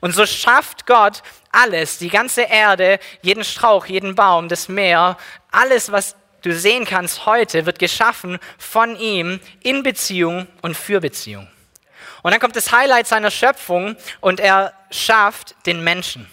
Und 0.00 0.12
so 0.12 0.26
schafft 0.26 0.86
Gott 0.86 1.22
alles, 1.52 1.98
die 1.98 2.10
ganze 2.10 2.42
Erde, 2.42 2.98
jeden 3.22 3.44
Strauch, 3.44 3.86
jeden 3.86 4.14
Baum, 4.14 4.48
das 4.48 4.68
Meer, 4.68 5.16
alles, 5.50 5.92
was 5.92 6.16
du 6.42 6.52
sehen 6.52 6.84
kannst 6.84 7.26
heute, 7.26 7.66
wird 7.66 7.78
geschaffen 7.78 8.38
von 8.58 8.96
ihm 8.96 9.40
in 9.62 9.82
Beziehung 9.82 10.46
und 10.62 10.76
für 10.76 11.00
Beziehung. 11.00 11.48
Und 12.22 12.32
dann 12.32 12.40
kommt 12.40 12.56
das 12.56 12.72
Highlight 12.72 13.06
seiner 13.06 13.30
Schöpfung 13.30 13.96
und 14.20 14.40
er 14.40 14.72
schafft 14.90 15.54
den 15.66 15.82
Menschen. 15.82 16.30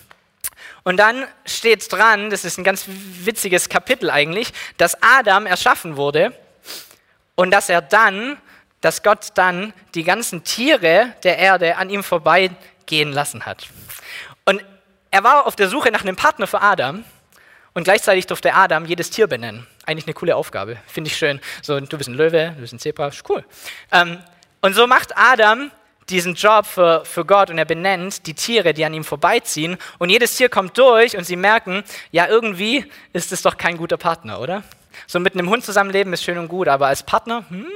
Und 0.84 0.98
dann 0.98 1.25
steht 1.46 1.92
dran, 1.92 2.30
das 2.30 2.46
ist 2.46 2.58
ein 2.58 2.64
ganz 2.64 2.86
witziges 2.88 3.70
Kapitel 3.70 4.10
eigentlich, 4.10 4.54
dass 4.78 5.02
Adam 5.02 5.48
erschaffen 5.48 5.98
wurde 5.98 6.32
und 7.36 7.52
dass 7.52 7.70
er 7.70 7.82
dann, 7.82 8.38
dass 8.82 9.02
Gott 9.02 9.30
dann 9.36 9.74
die 9.96 10.04
ganzen 10.04 10.44
Tiere 10.44 11.14
der 11.24 11.40
Erde 11.40 11.78
an 11.78 11.90
ihm 11.90 12.04
vorbei 12.04 12.52
gehen 12.86 13.12
lassen 13.12 13.46
hat. 13.46 13.68
Und 14.46 14.63
er 15.12 15.24
war 15.24 15.48
auf 15.48 15.56
der 15.56 15.70
Suche 15.70 15.92
nach 15.92 16.01
einem 16.01 16.15
Partner 16.15 16.48
für 16.48 16.62
Adam 16.62 17.04
und 17.74 17.84
gleichzeitig 17.84 18.27
durfte 18.27 18.54
Adam 18.54 18.86
jedes 18.86 19.10
Tier 19.10 19.27
benennen. 19.27 19.65
Eigentlich 19.86 20.06
eine 20.06 20.13
coole 20.13 20.36
Aufgabe, 20.36 20.77
finde 20.88 21.10
ich 21.10 21.18
schön. 21.18 21.39
So, 21.62 21.80
du 21.80 21.98
bist 21.98 22.10
ein 22.10 22.15
Löwe, 22.15 22.54
du 22.56 22.62
bist 22.62 22.74
ein 22.74 22.80
Zebra, 22.80 23.08
ist 23.08 23.30
cool. 23.30 23.44
Ähm, 23.92 24.20
und 24.62 24.74
so 24.74 24.88
macht 24.88 25.15
Adam 25.15 25.72
diesen 26.10 26.36
Job 26.36 26.65
für, 26.65 27.04
für 27.06 27.25
Gott 27.25 27.50
und 27.50 27.58
er 27.58 27.65
benennt 27.65 28.27
die 28.27 28.34
Tiere, 28.34 28.74
die 28.74 28.86
an 28.86 28.94
ihm 28.94 29.04
vorbeiziehen. 29.04 29.77
Und 29.98 30.10
jedes 30.10 30.36
Tier 30.38 30.50
kommt 30.50 30.77
durch 30.77 31.18
und 31.18 31.25
sie 31.25 31.36
merken, 31.36 31.84
ja, 32.12 32.27
irgendwie 32.27 32.86
ist 33.13 33.32
es 33.32 33.42
doch 33.42 33.58
kein 33.58 33.77
guter 33.77 33.98
Partner, 33.98 34.39
oder? 34.39 34.63
So 35.08 35.20
mit 35.20 35.34
einem 35.34 35.50
Hund 35.50 35.65
zusammenleben 35.65 36.13
ist 36.13 36.24
schön 36.24 36.38
und 36.38 36.48
gut, 36.48 36.68
aber 36.68 36.88
als 36.88 37.04
Partner, 37.04 37.46
hm? 37.50 37.68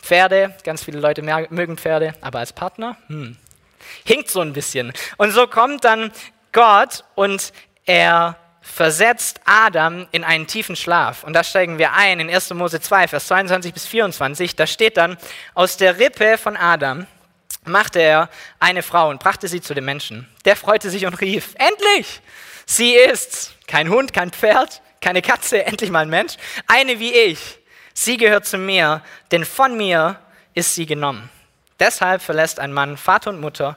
Pferde, 0.00 0.54
ganz 0.64 0.84
viele 0.84 1.00
Leute 1.00 1.22
mögen 1.50 1.76
Pferde, 1.76 2.14
aber 2.22 2.38
als 2.38 2.52
Partner, 2.52 2.96
hm, 3.08 3.36
hinkt 4.04 4.30
so 4.30 4.40
ein 4.40 4.52
bisschen. 4.52 4.92
Und 5.16 5.32
so 5.32 5.46
kommt 5.46 5.84
dann 5.84 6.12
Gott 6.52 7.04
und 7.14 7.52
er 7.84 8.36
versetzt 8.60 9.40
Adam 9.44 10.06
in 10.12 10.24
einen 10.24 10.46
tiefen 10.46 10.76
Schlaf. 10.76 11.24
Und 11.24 11.32
da 11.32 11.42
steigen 11.42 11.78
wir 11.78 11.94
ein 11.94 12.20
in 12.20 12.30
1. 12.30 12.52
Mose 12.54 12.80
2, 12.80 13.08
Vers 13.08 13.26
22 13.28 13.72
bis 13.72 13.86
24. 13.86 14.56
Da 14.56 14.66
steht 14.66 14.96
dann, 14.96 15.16
aus 15.54 15.76
der 15.76 15.98
Rippe 15.98 16.38
von 16.38 16.56
Adam 16.56 17.06
machte 17.64 18.00
er 18.00 18.28
eine 18.60 18.82
Frau 18.82 19.10
und 19.10 19.20
brachte 19.20 19.48
sie 19.48 19.60
zu 19.60 19.74
dem 19.74 19.84
Menschen. 19.84 20.28
Der 20.44 20.56
freute 20.56 20.90
sich 20.90 21.06
und 21.06 21.20
rief, 21.20 21.54
endlich, 21.58 22.20
sie 22.66 22.94
ist's. 22.94 23.54
Kein 23.66 23.90
Hund, 23.90 24.12
kein 24.12 24.30
Pferd, 24.30 24.80
keine 25.00 25.22
Katze, 25.22 25.64
endlich 25.64 25.90
mal 25.90 26.00
ein 26.00 26.10
Mensch. 26.10 26.34
Eine 26.66 26.98
wie 26.98 27.12
ich. 27.12 27.58
Sie 27.92 28.16
gehört 28.16 28.46
zu 28.46 28.58
mir, 28.58 29.02
denn 29.30 29.44
von 29.44 29.76
mir 29.76 30.18
ist 30.54 30.74
sie 30.74 30.86
genommen. 30.86 31.28
Deshalb 31.80 32.22
verlässt 32.22 32.60
ein 32.60 32.72
Mann 32.72 32.96
Vater 32.96 33.30
und 33.30 33.40
Mutter, 33.40 33.76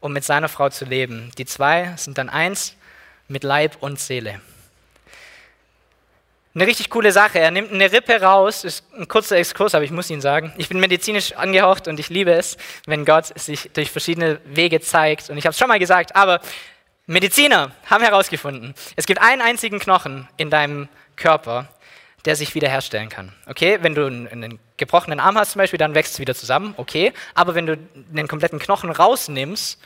um 0.00 0.12
mit 0.12 0.24
seiner 0.24 0.48
Frau 0.48 0.68
zu 0.68 0.84
leben. 0.84 1.30
Die 1.38 1.44
zwei 1.44 1.94
sind 1.96 2.18
dann 2.18 2.28
eins 2.28 2.76
mit 3.28 3.44
Leib 3.44 3.76
und 3.80 3.98
Seele. 3.98 4.40
Eine 6.52 6.66
richtig 6.66 6.90
coole 6.90 7.12
Sache. 7.12 7.38
Er 7.38 7.52
nimmt 7.52 7.72
eine 7.72 7.92
Rippe 7.92 8.20
raus, 8.20 8.64
ist 8.64 8.84
ein 8.98 9.06
kurzer 9.06 9.36
Exkurs, 9.36 9.74
aber 9.74 9.84
ich 9.84 9.92
muss 9.92 10.10
Ihnen 10.10 10.20
sagen, 10.20 10.52
ich 10.56 10.68
bin 10.68 10.80
medizinisch 10.80 11.32
angehaucht 11.34 11.86
und 11.86 12.00
ich 12.00 12.08
liebe 12.08 12.32
es, 12.32 12.56
wenn 12.86 13.04
Gott 13.04 13.38
sich 13.38 13.70
durch 13.72 13.92
verschiedene 13.92 14.40
Wege 14.44 14.80
zeigt. 14.80 15.30
Und 15.30 15.38
ich 15.38 15.44
habe 15.44 15.52
es 15.52 15.58
schon 15.58 15.68
mal 15.68 15.78
gesagt, 15.78 16.16
aber 16.16 16.40
Mediziner 17.06 17.70
haben 17.86 18.02
herausgefunden, 18.02 18.74
es 18.96 19.06
gibt 19.06 19.20
einen 19.20 19.42
einzigen 19.42 19.78
Knochen 19.78 20.28
in 20.36 20.50
deinem 20.50 20.88
Körper, 21.14 21.68
der 22.24 22.34
sich 22.34 22.54
wiederherstellen 22.56 23.08
kann. 23.08 23.32
Okay, 23.46 23.78
wenn 23.82 23.94
du 23.94 24.06
einen 24.06 24.58
gebrochenen 24.80 25.20
Arm 25.20 25.38
hast 25.38 25.52
zum 25.52 25.60
Beispiel, 25.60 25.78
dann 25.78 25.94
wächst 25.94 26.14
es 26.14 26.18
wieder 26.18 26.34
zusammen, 26.34 26.74
okay. 26.76 27.12
Aber 27.34 27.54
wenn 27.54 27.66
du 27.66 27.76
den 27.76 28.26
kompletten 28.26 28.58
Knochen 28.58 28.90
rausnimmst, 28.90 29.78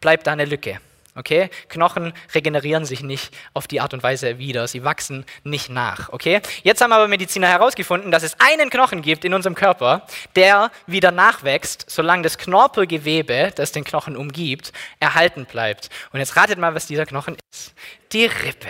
bleibt 0.00 0.26
da 0.26 0.32
eine 0.32 0.46
Lücke. 0.46 0.80
Okay? 1.16 1.48
Knochen 1.68 2.12
regenerieren 2.34 2.84
sich 2.84 3.02
nicht 3.02 3.34
auf 3.54 3.66
die 3.66 3.80
Art 3.80 3.94
und 3.94 4.02
Weise 4.02 4.38
wieder, 4.38 4.68
sie 4.68 4.84
wachsen 4.84 5.24
nicht 5.44 5.70
nach. 5.70 6.10
Okay? 6.12 6.42
Jetzt 6.62 6.82
haben 6.82 6.92
aber 6.92 7.08
Mediziner 7.08 7.48
herausgefunden, 7.48 8.10
dass 8.10 8.22
es 8.22 8.38
einen 8.38 8.70
Knochen 8.70 9.02
gibt 9.02 9.24
in 9.24 9.32
unserem 9.32 9.54
Körper, 9.54 10.06
der 10.36 10.70
wieder 10.86 11.10
nachwächst, 11.10 11.86
solange 11.88 12.22
das 12.22 12.38
Knorpelgewebe, 12.38 13.52
das 13.56 13.72
den 13.72 13.84
Knochen 13.84 14.16
umgibt, 14.16 14.72
erhalten 15.00 15.46
bleibt. 15.46 15.88
Und 16.12 16.20
jetzt 16.20 16.36
ratet 16.36 16.58
mal, 16.58 16.74
was 16.74 16.86
dieser 16.86 17.06
Knochen 17.06 17.36
ist. 17.50 17.74
Die 18.12 18.26
Rippe. 18.26 18.68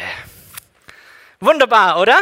Wunderbar, 1.41 2.01
oder? 2.01 2.21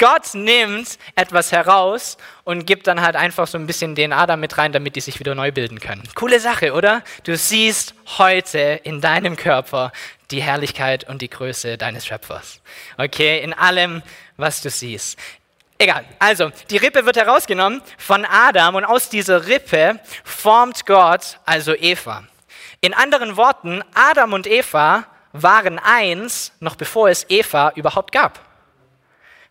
Gott 0.00 0.32
nimmt 0.32 0.98
etwas 1.14 1.52
heraus 1.52 2.16
und 2.44 2.66
gibt 2.66 2.86
dann 2.86 3.02
halt 3.02 3.16
einfach 3.16 3.46
so 3.46 3.58
ein 3.58 3.66
bisschen 3.66 3.94
DNA 3.94 4.26
da 4.26 4.36
mit 4.38 4.56
rein, 4.56 4.72
damit 4.72 4.96
die 4.96 5.02
sich 5.02 5.20
wieder 5.20 5.34
neu 5.34 5.52
bilden 5.52 5.78
können. 5.78 6.02
Coole 6.14 6.40
Sache, 6.40 6.72
oder? 6.72 7.02
Du 7.24 7.36
siehst 7.36 7.92
heute 8.16 8.80
in 8.82 9.02
deinem 9.02 9.36
Körper 9.36 9.92
die 10.30 10.40
Herrlichkeit 10.40 11.06
und 11.06 11.20
die 11.20 11.28
Größe 11.28 11.76
deines 11.76 12.06
Schöpfers. 12.06 12.62
Okay, 12.96 13.42
in 13.42 13.52
allem, 13.52 14.02
was 14.38 14.62
du 14.62 14.70
siehst. 14.70 15.18
Egal, 15.76 16.06
also 16.18 16.50
die 16.70 16.78
Rippe 16.78 17.04
wird 17.04 17.18
herausgenommen 17.18 17.82
von 17.98 18.24
Adam 18.24 18.76
und 18.76 18.86
aus 18.86 19.10
dieser 19.10 19.48
Rippe 19.48 20.00
formt 20.24 20.86
Gott 20.86 21.38
also 21.44 21.74
Eva. 21.74 22.24
In 22.80 22.94
anderen 22.94 23.36
Worten, 23.36 23.84
Adam 23.92 24.32
und 24.32 24.46
Eva 24.46 25.04
waren 25.34 25.78
eins, 25.78 26.52
noch 26.58 26.76
bevor 26.76 27.10
es 27.10 27.26
Eva 27.28 27.72
überhaupt 27.76 28.12
gab. 28.12 28.49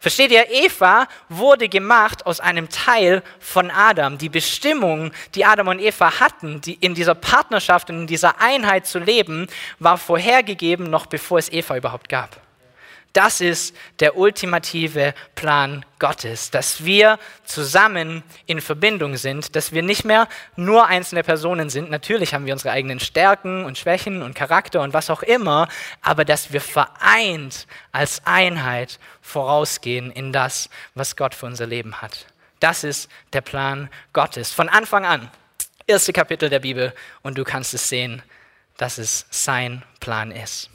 Versteht 0.01 0.31
ihr, 0.31 0.49
Eva 0.49 1.07
wurde 1.27 1.67
gemacht 1.67 2.25
aus 2.25 2.39
einem 2.39 2.69
Teil 2.69 3.21
von 3.39 3.69
Adam. 3.69 4.17
Die 4.17 4.29
Bestimmung, 4.29 5.11
die 5.35 5.43
Adam 5.43 5.67
und 5.67 5.81
Eva 5.81 6.21
hatten, 6.21 6.61
die 6.61 6.75
in 6.75 6.95
dieser 6.95 7.15
Partnerschaft 7.15 7.89
und 7.89 8.01
in 8.01 8.07
dieser 8.07 8.39
Einheit 8.39 8.87
zu 8.87 8.99
leben, 8.99 9.47
war 9.79 9.97
vorhergegeben, 9.97 10.89
noch 10.89 11.05
bevor 11.05 11.37
es 11.37 11.51
Eva 11.51 11.75
überhaupt 11.75 12.07
gab. 12.07 12.39
Das 13.13 13.41
ist 13.41 13.75
der 13.99 14.17
ultimative 14.17 15.15
Plan 15.33 15.83
Gottes, 15.97 16.51
dass 16.51 16.85
wir 16.85 17.17
zusammen 17.43 18.23
in 18.45 18.61
Verbindung 18.61 19.17
sind, 19.17 19.55
dass 19.55 19.71
wir 19.71 19.81
nicht 19.81 20.05
mehr 20.05 20.27
nur 20.55 20.85
einzelne 20.85 21.23
Personen 21.23 21.71
sind. 21.71 21.89
Natürlich 21.89 22.35
haben 22.35 22.45
wir 22.45 22.53
unsere 22.53 22.71
eigenen 22.71 22.99
Stärken 22.99 23.65
und 23.65 23.79
Schwächen 23.79 24.21
und 24.21 24.35
Charakter 24.35 24.81
und 24.81 24.93
was 24.93 25.09
auch 25.09 25.23
immer, 25.23 25.67
aber 26.01 26.23
dass 26.23 26.53
wir 26.53 26.61
vereint 26.61 27.65
als 27.91 28.21
Einheit 28.25 28.99
vorausgehen 29.21 30.11
in 30.11 30.31
das, 30.31 30.69
was 30.93 31.15
Gott 31.15 31.33
für 31.33 31.47
unser 31.47 31.65
Leben 31.65 32.01
hat. 32.01 32.27
Das 32.59 32.83
ist 32.83 33.09
der 33.33 33.41
Plan 33.41 33.89
Gottes. 34.13 34.51
Von 34.51 34.69
Anfang 34.69 35.05
an. 35.05 35.31
Erste 35.87 36.13
Kapitel 36.13 36.49
der 36.49 36.59
Bibel 36.59 36.93
und 37.23 37.39
du 37.39 37.43
kannst 37.43 37.73
es 37.73 37.89
sehen, 37.89 38.21
dass 38.77 38.99
es 38.99 39.25
sein 39.31 39.83
Plan 39.99 40.31
ist. 40.31 40.69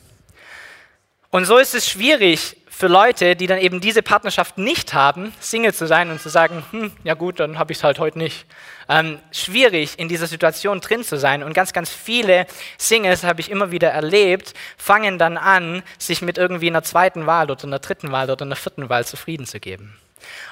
Und 1.35 1.47
so 1.47 1.59
ist 1.59 1.75
es 1.75 1.89
schwierig 1.89 2.57
für 2.69 2.87
Leute, 2.87 3.35
die 3.35 3.49
dann 3.49 3.59
eben 3.59 3.81
diese 3.81 4.03
Partnerschaft 4.03 4.57
nicht 4.57 4.95
haben, 4.95 5.35
Single 5.41 5.75
zu 5.75 5.89
sein 5.89 6.13
und 6.13 6.21
zu 6.21 6.29
sagen, 6.29 6.63
hm, 6.71 6.93
ja 7.03 7.15
gut, 7.15 7.41
dann 7.41 7.59
habe 7.59 7.73
ich 7.73 7.79
es 7.79 7.83
halt 7.83 7.99
heute 7.99 8.19
nicht. 8.19 8.47
Ähm, 8.89 9.19
schwierig 9.33 9.99
in 9.99 10.09
dieser 10.09 10.29
Situation 10.29 10.81
drin 10.81 11.03
zu 11.03 11.19
sein. 11.19 11.43
Und 11.43 11.53
ganz, 11.53 11.73
ganz 11.73 11.91
viele 11.91 12.47
Singles 12.79 13.25
habe 13.25 13.41
ich 13.41 13.51
immer 13.51 13.73
wieder 13.73 13.89
erlebt, 13.89 14.55
fangen 14.77 15.19
dann 15.19 15.37
an, 15.37 15.83
sich 15.99 16.23
mit 16.23 16.39
irgendwie 16.39 16.69
einer 16.69 16.85
zweiten 16.85 17.27
Wahl 17.27 17.51
oder 17.51 17.65
einer 17.65 17.81
dritten 17.81 18.13
Wahl 18.13 18.31
oder 18.31 18.45
einer 18.45 18.55
vierten 18.55 18.89
Wahl 18.89 19.05
zufrieden 19.05 19.45
zu 19.45 19.59
geben. 19.59 19.99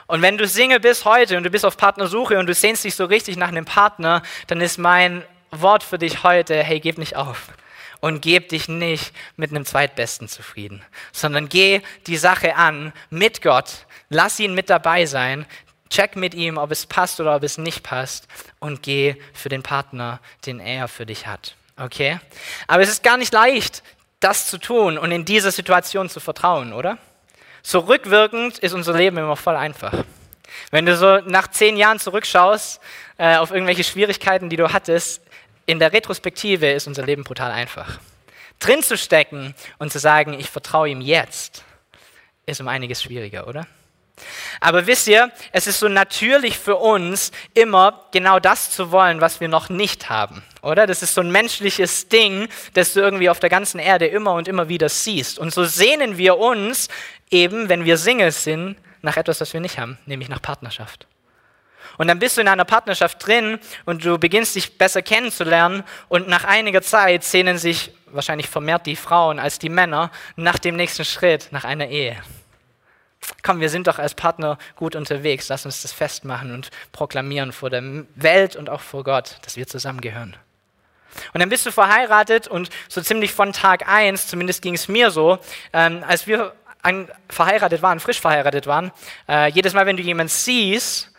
Und 0.08 0.20
wenn 0.20 0.36
du 0.36 0.48
Single 0.48 0.80
bist 0.80 1.04
heute 1.04 1.36
und 1.36 1.44
du 1.44 1.50
bist 1.50 1.64
auf 1.64 1.76
Partnersuche 1.76 2.40
und 2.40 2.48
du 2.48 2.54
sehnst 2.54 2.82
dich 2.82 2.96
so 2.96 3.04
richtig 3.04 3.36
nach 3.36 3.50
einem 3.50 3.66
Partner, 3.66 4.24
dann 4.48 4.60
ist 4.60 4.78
mein 4.78 5.22
Wort 5.52 5.84
für 5.84 5.98
dich 5.98 6.24
heute, 6.24 6.60
hey, 6.60 6.80
gib 6.80 6.98
nicht 6.98 7.14
auf 7.14 7.52
und 8.02 8.20
geb 8.20 8.48
dich 8.48 8.68
nicht 8.68 9.14
mit 9.36 9.50
einem 9.50 9.64
Zweitbesten 9.64 10.28
zufrieden, 10.28 10.84
sondern 11.12 11.48
geh 11.48 11.80
die 12.08 12.16
Sache 12.16 12.56
an 12.56 12.92
mit 13.10 13.40
Gott, 13.42 13.86
lass 14.10 14.40
ihn 14.40 14.54
mit 14.54 14.68
dabei 14.68 15.06
sein, 15.06 15.46
check 15.88 16.16
mit 16.16 16.34
ihm, 16.34 16.58
ob 16.58 16.72
es 16.72 16.84
passt 16.84 17.20
oder 17.20 17.36
ob 17.36 17.44
es 17.44 17.58
nicht 17.58 17.84
passt 17.84 18.26
und 18.58 18.82
geh 18.82 19.14
für 19.32 19.48
den 19.48 19.62
Partner, 19.62 20.18
den 20.46 20.58
er 20.58 20.88
für 20.88 21.06
dich 21.06 21.28
hat. 21.28 21.54
Okay? 21.76 22.18
Aber 22.66 22.82
es 22.82 22.90
ist 22.90 23.04
gar 23.04 23.16
nicht 23.16 23.32
leicht, 23.32 23.84
das 24.18 24.48
zu 24.48 24.58
tun 24.58 24.98
und 24.98 25.12
in 25.12 25.24
dieser 25.24 25.52
Situation 25.52 26.08
zu 26.08 26.18
vertrauen, 26.18 26.72
oder? 26.72 26.98
So 27.62 27.78
rückwirkend 27.78 28.58
ist 28.58 28.72
unser 28.72 28.94
Leben 28.94 29.16
immer 29.16 29.36
voll 29.36 29.54
einfach. 29.54 29.94
Wenn 30.72 30.86
du 30.86 30.96
so 30.96 31.18
nach 31.18 31.48
zehn 31.48 31.76
Jahren 31.76 32.00
zurückschaust 32.00 32.80
äh, 33.16 33.36
auf 33.36 33.52
irgendwelche 33.52 33.84
Schwierigkeiten, 33.84 34.48
die 34.48 34.56
du 34.56 34.72
hattest, 34.72 35.22
in 35.66 35.78
der 35.78 35.92
Retrospektive 35.92 36.70
ist 36.70 36.86
unser 36.86 37.04
Leben 37.04 37.24
brutal 37.24 37.50
einfach. 37.50 38.00
Drin 38.58 38.82
zu 38.82 38.96
stecken 38.96 39.54
und 39.78 39.92
zu 39.92 39.98
sagen, 39.98 40.34
ich 40.34 40.48
vertraue 40.48 40.88
ihm 40.88 41.00
jetzt, 41.00 41.64
ist 42.46 42.60
um 42.60 42.68
einiges 42.68 43.02
schwieriger, 43.02 43.48
oder? 43.48 43.66
Aber 44.60 44.86
wisst 44.86 45.08
ihr, 45.08 45.32
es 45.52 45.66
ist 45.66 45.80
so 45.80 45.88
natürlich 45.88 46.58
für 46.58 46.76
uns, 46.76 47.32
immer 47.54 48.04
genau 48.12 48.38
das 48.38 48.70
zu 48.70 48.92
wollen, 48.92 49.20
was 49.20 49.40
wir 49.40 49.48
noch 49.48 49.68
nicht 49.68 50.10
haben, 50.10 50.42
oder? 50.62 50.86
Das 50.86 51.02
ist 51.02 51.14
so 51.14 51.20
ein 51.20 51.32
menschliches 51.32 52.08
Ding, 52.08 52.48
das 52.74 52.92
du 52.92 53.00
irgendwie 53.00 53.30
auf 53.30 53.40
der 53.40 53.50
ganzen 53.50 53.80
Erde 53.80 54.06
immer 54.06 54.34
und 54.34 54.48
immer 54.48 54.68
wieder 54.68 54.88
siehst. 54.88 55.38
Und 55.38 55.52
so 55.52 55.64
sehnen 55.64 56.18
wir 56.18 56.38
uns 56.38 56.88
eben, 57.30 57.68
wenn 57.68 57.84
wir 57.84 57.96
Singles 57.96 58.44
sind, 58.44 58.76
nach 59.00 59.16
etwas, 59.16 59.40
was 59.40 59.52
wir 59.52 59.60
nicht 59.60 59.78
haben, 59.78 59.98
nämlich 60.06 60.28
nach 60.28 60.42
Partnerschaft. 60.42 61.06
Und 61.98 62.08
dann 62.08 62.18
bist 62.18 62.36
du 62.36 62.40
in 62.40 62.48
einer 62.48 62.64
Partnerschaft 62.64 63.26
drin 63.26 63.58
und 63.84 64.04
du 64.04 64.18
beginnst 64.18 64.54
dich 64.54 64.78
besser 64.78 65.02
kennenzulernen 65.02 65.84
und 66.08 66.28
nach 66.28 66.44
einiger 66.44 66.82
Zeit 66.82 67.24
sehnen 67.24 67.58
sich 67.58 67.92
wahrscheinlich 68.06 68.48
vermehrt 68.48 68.86
die 68.86 68.96
Frauen 68.96 69.38
als 69.38 69.58
die 69.58 69.68
Männer 69.68 70.10
nach 70.36 70.58
dem 70.58 70.76
nächsten 70.76 71.04
Schritt, 71.04 71.48
nach 71.50 71.64
einer 71.64 71.88
Ehe. 71.88 72.16
Komm, 73.42 73.60
wir 73.60 73.68
sind 73.68 73.86
doch 73.86 73.98
als 73.98 74.14
Partner 74.14 74.58
gut 74.76 74.96
unterwegs. 74.96 75.48
Lass 75.48 75.64
uns 75.64 75.82
das 75.82 75.92
festmachen 75.92 76.52
und 76.52 76.70
proklamieren 76.90 77.52
vor 77.52 77.70
der 77.70 77.82
Welt 78.14 78.56
und 78.56 78.68
auch 78.68 78.80
vor 78.80 79.04
Gott, 79.04 79.36
dass 79.42 79.56
wir 79.56 79.66
zusammengehören. 79.66 80.36
Und 81.32 81.40
dann 81.40 81.48
bist 81.48 81.66
du 81.66 81.70
verheiratet 81.70 82.48
und 82.48 82.70
so 82.88 83.00
ziemlich 83.00 83.32
von 83.32 83.52
Tag 83.52 83.88
1, 83.88 84.28
zumindest 84.28 84.62
ging 84.62 84.74
es 84.74 84.88
mir 84.88 85.10
so, 85.10 85.38
ähm, 85.72 86.02
als 86.06 86.26
wir 86.26 86.54
verheiratet 87.28 87.82
waren, 87.82 88.00
frisch 88.00 88.20
verheiratet 88.20 88.66
waren, 88.66 88.90
äh, 89.28 89.50
jedes 89.50 89.72
Mal, 89.72 89.86
wenn 89.86 89.96
du 89.96 90.02
jemanden 90.02 90.30
siehst, 90.30 91.11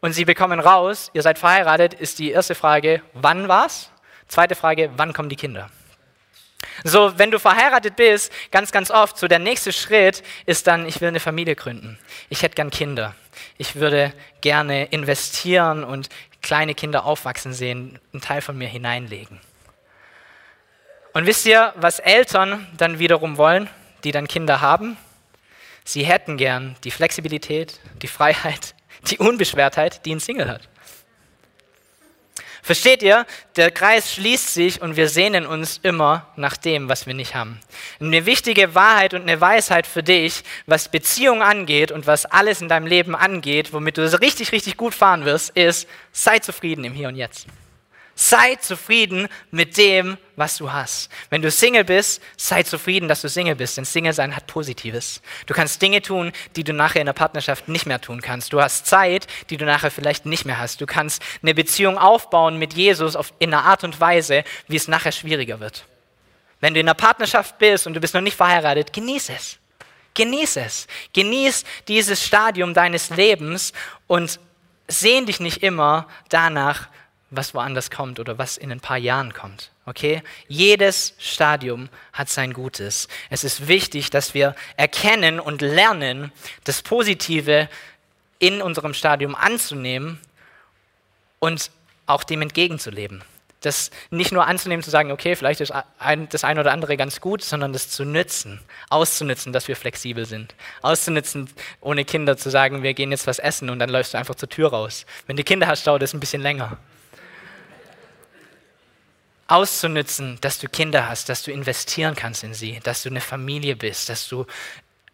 und 0.00 0.12
sie 0.12 0.24
bekommen 0.24 0.60
raus, 0.60 1.10
ihr 1.12 1.22
seid 1.22 1.38
verheiratet, 1.38 1.94
ist 1.94 2.18
die 2.18 2.30
erste 2.30 2.54
Frage, 2.54 3.02
wann 3.12 3.48
war's? 3.48 3.90
Zweite 4.28 4.54
Frage, 4.54 4.90
wann 4.96 5.12
kommen 5.12 5.28
die 5.28 5.36
Kinder? 5.36 5.70
So, 6.84 7.18
wenn 7.18 7.30
du 7.30 7.38
verheiratet 7.38 7.96
bist, 7.96 8.32
ganz, 8.50 8.72
ganz 8.72 8.90
oft, 8.90 9.18
so 9.18 9.28
der 9.28 9.38
nächste 9.38 9.72
Schritt 9.72 10.22
ist 10.46 10.66
dann, 10.66 10.86
ich 10.86 11.00
will 11.00 11.08
eine 11.08 11.20
Familie 11.20 11.56
gründen. 11.56 11.98
Ich 12.28 12.42
hätte 12.42 12.54
gern 12.54 12.70
Kinder. 12.70 13.14
Ich 13.58 13.76
würde 13.76 14.12
gerne 14.40 14.86
investieren 14.86 15.84
und 15.84 16.08
kleine 16.42 16.74
Kinder 16.74 17.04
aufwachsen 17.04 17.52
sehen, 17.52 17.98
einen 18.12 18.22
Teil 18.22 18.40
von 18.40 18.56
mir 18.56 18.68
hineinlegen. 18.68 19.40
Und 21.12 21.26
wisst 21.26 21.44
ihr, 21.44 21.72
was 21.76 21.98
Eltern 21.98 22.66
dann 22.76 22.98
wiederum 22.98 23.36
wollen, 23.36 23.68
die 24.04 24.12
dann 24.12 24.28
Kinder 24.28 24.60
haben? 24.60 24.96
Sie 25.84 26.04
hätten 26.04 26.36
gern 26.36 26.76
die 26.84 26.90
Flexibilität, 26.90 27.80
die 28.00 28.06
Freiheit, 28.06 28.74
die 29.08 29.18
Unbeschwertheit, 29.18 30.04
die 30.04 30.14
ein 30.14 30.20
Single 30.20 30.48
hat. 30.48 30.68
Versteht 32.62 33.02
ihr? 33.02 33.26
Der 33.56 33.70
Kreis 33.70 34.12
schließt 34.12 34.54
sich 34.54 34.82
und 34.82 34.96
wir 34.96 35.08
sehnen 35.08 35.46
uns 35.46 35.80
immer 35.82 36.26
nach 36.36 36.56
dem, 36.56 36.88
was 36.88 37.06
wir 37.06 37.14
nicht 37.14 37.34
haben. 37.34 37.58
Eine 38.00 38.26
wichtige 38.26 38.74
Wahrheit 38.74 39.14
und 39.14 39.22
eine 39.22 39.40
Weisheit 39.40 39.86
für 39.86 40.02
dich, 40.02 40.42
was 40.66 40.88
Beziehung 40.88 41.42
angeht 41.42 41.90
und 41.90 42.06
was 42.06 42.26
alles 42.26 42.60
in 42.60 42.68
deinem 42.68 42.86
Leben 42.86 43.16
angeht, 43.16 43.72
womit 43.72 43.96
du 43.96 44.20
richtig, 44.20 44.52
richtig 44.52 44.76
gut 44.76 44.94
fahren 44.94 45.24
wirst, 45.24 45.50
ist, 45.56 45.88
sei 46.12 46.38
zufrieden 46.38 46.84
im 46.84 46.92
Hier 46.92 47.08
und 47.08 47.16
Jetzt. 47.16 47.46
Sei 48.22 48.56
zufrieden 48.56 49.28
mit 49.50 49.78
dem, 49.78 50.18
was 50.36 50.58
du 50.58 50.70
hast. 50.70 51.08
Wenn 51.30 51.40
du 51.40 51.50
Single 51.50 51.84
bist, 51.84 52.20
sei 52.36 52.62
zufrieden, 52.62 53.08
dass 53.08 53.22
du 53.22 53.30
Single 53.30 53.56
bist, 53.56 53.78
denn 53.78 53.86
Single 53.86 54.12
sein 54.12 54.36
hat 54.36 54.46
Positives. 54.46 55.22
Du 55.46 55.54
kannst 55.54 55.80
Dinge 55.80 56.02
tun, 56.02 56.30
die 56.54 56.62
du 56.62 56.74
nachher 56.74 57.00
in 57.00 57.06
der 57.06 57.14
Partnerschaft 57.14 57.68
nicht 57.68 57.86
mehr 57.86 57.98
tun 57.98 58.20
kannst. 58.20 58.52
Du 58.52 58.60
hast 58.60 58.84
Zeit, 58.84 59.26
die 59.48 59.56
du 59.56 59.64
nachher 59.64 59.90
vielleicht 59.90 60.26
nicht 60.26 60.44
mehr 60.44 60.58
hast. 60.58 60.82
Du 60.82 60.86
kannst 60.86 61.22
eine 61.40 61.54
Beziehung 61.54 61.96
aufbauen 61.96 62.58
mit 62.58 62.74
Jesus 62.74 63.16
auf, 63.16 63.32
in 63.38 63.54
einer 63.54 63.64
Art 63.64 63.84
und 63.84 63.98
Weise, 64.00 64.44
wie 64.68 64.76
es 64.76 64.86
nachher 64.86 65.12
schwieriger 65.12 65.58
wird. 65.58 65.86
Wenn 66.60 66.74
du 66.74 66.80
in 66.80 66.86
einer 66.86 66.94
Partnerschaft 66.94 67.56
bist 67.56 67.86
und 67.86 67.94
du 67.94 68.00
bist 68.00 68.12
noch 68.12 68.20
nicht 68.20 68.36
verheiratet, 68.36 68.92
genieße 68.92 69.32
es. 69.32 69.56
Genieße 70.12 70.60
es. 70.60 70.88
Genieß 71.14 71.64
dieses 71.88 72.22
Stadium 72.22 72.74
deines 72.74 73.08
Lebens 73.08 73.72
und 74.06 74.38
sehn 74.88 75.24
dich 75.24 75.40
nicht 75.40 75.62
immer 75.62 76.06
danach, 76.28 76.88
was 77.30 77.54
woanders 77.54 77.90
kommt 77.90 78.18
oder 78.18 78.38
was 78.38 78.56
in 78.56 78.72
ein 78.72 78.80
paar 78.80 78.98
Jahren 78.98 79.32
kommt. 79.32 79.70
Okay? 79.86 80.22
Jedes 80.48 81.14
Stadium 81.18 81.88
hat 82.12 82.28
sein 82.28 82.52
Gutes. 82.52 83.08
Es 83.30 83.44
ist 83.44 83.68
wichtig, 83.68 84.10
dass 84.10 84.34
wir 84.34 84.54
erkennen 84.76 85.40
und 85.40 85.62
lernen, 85.62 86.32
das 86.64 86.82
Positive 86.82 87.68
in 88.38 88.62
unserem 88.62 88.94
Stadium 88.94 89.34
anzunehmen 89.34 90.18
und 91.38 91.70
auch 92.06 92.24
dem 92.24 92.42
entgegenzuleben. 92.42 93.22
Das 93.60 93.90
nicht 94.10 94.32
nur 94.32 94.46
anzunehmen, 94.46 94.82
zu 94.82 94.90
sagen, 94.90 95.12
okay, 95.12 95.36
vielleicht 95.36 95.60
ist 95.60 95.72
das 96.00 96.44
eine 96.44 96.60
oder 96.60 96.72
andere 96.72 96.96
ganz 96.96 97.20
gut, 97.20 97.42
sondern 97.42 97.74
das 97.74 97.90
zu 97.90 98.06
nützen, 98.06 98.58
auszunutzen, 98.88 99.52
dass 99.52 99.68
wir 99.68 99.76
flexibel 99.76 100.24
sind. 100.24 100.54
Auszunutzen, 100.80 101.50
ohne 101.82 102.06
Kinder 102.06 102.38
zu 102.38 102.48
sagen, 102.48 102.82
wir 102.82 102.94
gehen 102.94 103.10
jetzt 103.10 103.26
was 103.26 103.38
essen 103.38 103.68
und 103.68 103.78
dann 103.78 103.90
läufst 103.90 104.14
du 104.14 104.18
einfach 104.18 104.34
zur 104.34 104.48
Tür 104.48 104.70
raus. 104.70 105.04
Wenn 105.26 105.36
du 105.36 105.44
Kinder 105.44 105.66
hast, 105.66 105.86
dauert 105.86 106.00
das 106.00 106.14
ein 106.14 106.20
bisschen 106.20 106.40
länger 106.40 106.78
auszunützen, 109.50 110.38
dass 110.40 110.58
du 110.58 110.68
Kinder 110.68 111.08
hast, 111.08 111.28
dass 111.28 111.42
du 111.42 111.50
investieren 111.50 112.14
kannst 112.14 112.44
in 112.44 112.54
sie, 112.54 112.80
dass 112.80 113.02
du 113.02 113.08
eine 113.08 113.20
Familie 113.20 113.76
bist, 113.76 114.08
dass 114.08 114.28
du 114.28 114.46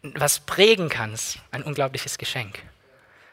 was 0.01 0.39
prägen 0.39 0.89
kannst. 0.89 1.39
Ein 1.51 1.63
unglaubliches 1.63 2.17
Geschenk. 2.17 2.59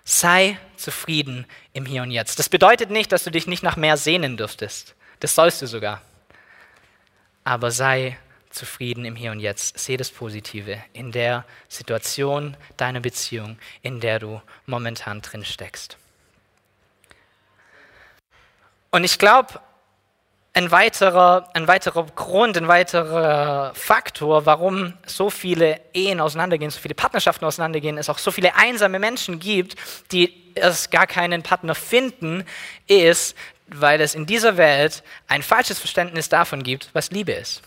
Sei 0.04 0.58
zufrieden 0.76 1.46
im 1.72 1.86
Hier 1.86 2.02
und 2.02 2.10
Jetzt. 2.10 2.38
Das 2.38 2.48
bedeutet 2.48 2.90
nicht, 2.90 3.12
dass 3.12 3.24
du 3.24 3.30
dich 3.30 3.46
nicht 3.46 3.62
nach 3.62 3.76
mehr 3.76 3.96
sehnen 3.96 4.36
dürftest. 4.36 4.94
Das 5.20 5.34
sollst 5.34 5.62
du 5.62 5.66
sogar. 5.66 6.02
Aber 7.44 7.70
sei 7.70 8.18
zufrieden 8.50 9.04
im 9.04 9.16
Hier 9.16 9.30
und 9.32 9.40
Jetzt. 9.40 9.78
Seh 9.78 9.96
das 9.96 10.10
Positive 10.10 10.82
in 10.92 11.12
der 11.12 11.44
Situation 11.68 12.56
deiner 12.76 13.00
Beziehung, 13.00 13.58
in 13.82 14.00
der 14.00 14.18
du 14.18 14.40
momentan 14.66 15.20
drin 15.20 15.44
steckst. 15.44 15.98
Und 18.90 19.04
ich 19.04 19.18
glaube, 19.18 19.60
ein 20.54 20.70
weiterer, 20.70 21.50
ein 21.52 21.66
weiterer 21.66 22.06
Grund, 22.14 22.56
ein 22.56 22.68
weiterer 22.68 23.74
Faktor, 23.74 24.46
warum 24.46 24.94
so 25.04 25.28
viele 25.28 25.80
Ehen 25.92 26.20
auseinandergehen, 26.20 26.70
so 26.70 26.78
viele 26.78 26.94
Partnerschaften 26.94 27.44
auseinandergehen, 27.44 27.98
es 27.98 28.08
auch 28.08 28.18
so 28.18 28.30
viele 28.30 28.54
einsame 28.54 29.00
Menschen 29.00 29.40
gibt, 29.40 29.74
die 30.12 30.54
erst 30.54 30.92
gar 30.92 31.08
keinen 31.08 31.42
Partner 31.42 31.74
finden, 31.74 32.44
ist, 32.86 33.36
weil 33.66 34.00
es 34.00 34.14
in 34.14 34.26
dieser 34.26 34.56
Welt 34.56 35.02
ein 35.26 35.42
falsches 35.42 35.80
Verständnis 35.80 36.28
davon 36.28 36.62
gibt, 36.62 36.88
was 36.92 37.10
Liebe 37.10 37.32
ist. 37.32 37.62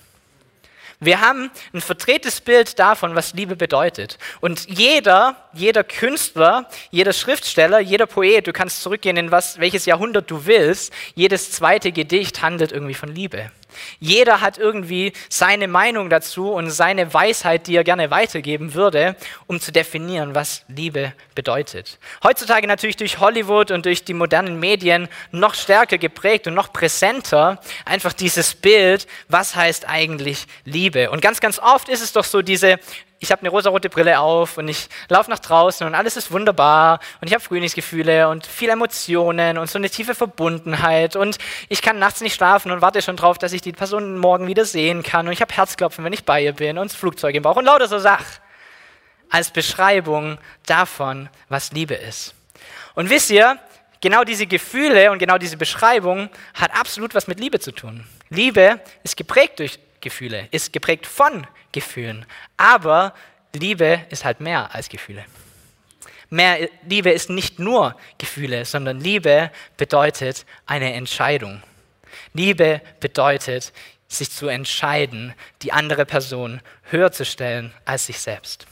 Wir 0.99 1.21
haben 1.21 1.51
ein 1.73 1.81
verdrehtes 1.81 2.41
Bild 2.41 2.79
davon, 2.79 3.13
was 3.13 3.33
Liebe 3.33 3.55
bedeutet. 3.55 4.17
Und 4.41 4.67
jeder, 4.67 5.35
jeder 5.53 5.83
Künstler, 5.83 6.67
jeder 6.89 7.13
Schriftsteller, 7.13 7.79
jeder 7.79 8.07
Poet, 8.07 8.47
du 8.47 8.53
kannst 8.53 8.81
zurückgehen 8.81 9.15
in 9.17 9.29
was, 9.29 9.59
welches 9.59 9.85
Jahrhundert 9.85 10.31
du 10.31 10.47
willst, 10.47 10.91
jedes 11.13 11.51
zweite 11.51 11.91
Gedicht 11.91 12.41
handelt 12.41 12.71
irgendwie 12.71 12.95
von 12.95 13.13
Liebe. 13.13 13.51
Jeder 13.99 14.41
hat 14.41 14.57
irgendwie 14.57 15.13
seine 15.29 15.67
Meinung 15.67 16.09
dazu 16.09 16.51
und 16.51 16.69
seine 16.69 17.13
Weisheit, 17.13 17.67
die 17.67 17.75
er 17.75 17.83
gerne 17.83 18.11
weitergeben 18.11 18.73
würde, 18.73 19.15
um 19.47 19.59
zu 19.59 19.71
definieren, 19.71 20.35
was 20.35 20.63
Liebe 20.67 21.13
bedeutet. 21.35 21.99
Heutzutage 22.23 22.67
natürlich 22.67 22.97
durch 22.97 23.19
Hollywood 23.19 23.71
und 23.71 23.85
durch 23.85 24.03
die 24.03 24.13
modernen 24.13 24.59
Medien 24.59 25.07
noch 25.31 25.53
stärker 25.53 25.97
geprägt 25.97 26.47
und 26.47 26.53
noch 26.53 26.71
präsenter 26.73 27.59
einfach 27.85 28.13
dieses 28.13 28.55
Bild, 28.55 29.07
was 29.27 29.55
heißt 29.55 29.87
eigentlich 29.87 30.47
Liebe. 30.65 31.11
Und 31.11 31.21
ganz, 31.21 31.39
ganz 31.39 31.59
oft 31.59 31.89
ist 31.89 32.01
es 32.01 32.13
doch 32.13 32.25
so 32.25 32.41
diese 32.41 32.79
ich 33.19 33.31
habe 33.31 33.41
eine 33.41 33.49
rosarote 33.49 33.89
Brille 33.89 34.19
auf 34.19 34.57
und 34.57 34.67
ich 34.67 34.89
laufe 35.09 35.29
nach 35.29 35.39
draußen 35.39 35.87
und 35.87 35.95
alles 35.95 36.17
ist 36.17 36.31
wunderbar 36.31 36.99
und 37.19 37.27
ich 37.27 37.33
habe 37.33 37.43
Frühlingsgefühle 37.43 38.29
und 38.29 38.45
viele 38.45 38.73
Emotionen 38.73 39.57
und 39.57 39.69
so 39.69 39.79
eine 39.79 39.89
tiefe 39.89 40.13
Verbundenheit 40.13 41.15
und 41.15 41.37
ich 41.67 41.81
kann 41.81 41.97
nachts 41.97 42.21
nicht 42.21 42.35
schlafen 42.35 42.71
und 42.71 42.81
warte 42.81 43.01
schon 43.01 43.15
drauf, 43.15 43.37
dass 43.37 43.53
ich 43.53 43.61
die 43.61 43.71
Person 43.71 44.17
morgen 44.17 44.47
wieder 44.47 44.65
sehen 44.65 45.01
kann 45.01 45.25
und 45.27 45.33
ich 45.33 45.41
habe 45.41 45.53
Herzklopfen, 45.53 46.05
wenn 46.05 46.13
ich 46.13 46.25
bei 46.25 46.43
ihr 46.43 46.53
bin 46.53 46.77
und 46.77 46.91
das 46.91 46.97
Flugzeug 46.97 47.33
im 47.35 47.43
Bauch 47.43 47.55
und 47.55 47.65
lauter 47.65 47.87
so 47.87 47.97
Sachen 47.97 48.25
als 49.29 49.49
Beschreibung 49.49 50.37
davon, 50.65 51.29
was 51.49 51.71
Liebe 51.71 51.95
ist. 51.95 52.33
Und 52.95 53.09
wisst 53.09 53.29
ihr, 53.29 53.59
genau 53.99 54.23
diese 54.23 54.47
Gefühle 54.47 55.11
und 55.11 55.19
genau 55.19 55.37
diese 55.37 55.57
Beschreibung 55.57 56.29
hat 56.53 56.73
absolut 56.79 57.13
was 57.15 57.27
mit 57.27 57.39
Liebe 57.39 57.59
zu 57.59 57.71
tun. 57.71 58.05
Liebe 58.29 58.79
ist 59.03 59.17
geprägt 59.17 59.59
durch 59.59 59.79
Gefühle, 60.01 60.47
ist 60.51 60.73
geprägt 60.73 61.05
von 61.05 61.47
Gefühlen. 61.71 62.25
Aber 62.57 63.13
Liebe 63.53 64.05
ist 64.09 64.25
halt 64.25 64.39
mehr 64.39 64.73
als 64.73 64.89
Gefühle. 64.89 65.25
Mehr, 66.29 66.69
Liebe 66.87 67.09
ist 67.11 67.29
nicht 67.29 67.59
nur 67.59 67.95
Gefühle, 68.17 68.65
sondern 68.65 68.99
Liebe 68.99 69.51
bedeutet 69.77 70.45
eine 70.65 70.93
Entscheidung. 70.93 71.63
Liebe 72.33 72.81
bedeutet, 72.99 73.71
sich 74.09 74.31
zu 74.31 74.47
entscheiden, 74.47 75.33
die 75.61 75.73
andere 75.73 76.05
Person 76.05 76.61
höher 76.83 77.11
zu 77.11 77.25
stellen 77.25 77.73
als 77.85 78.05
sich 78.05 78.19
selbst. 78.19 78.65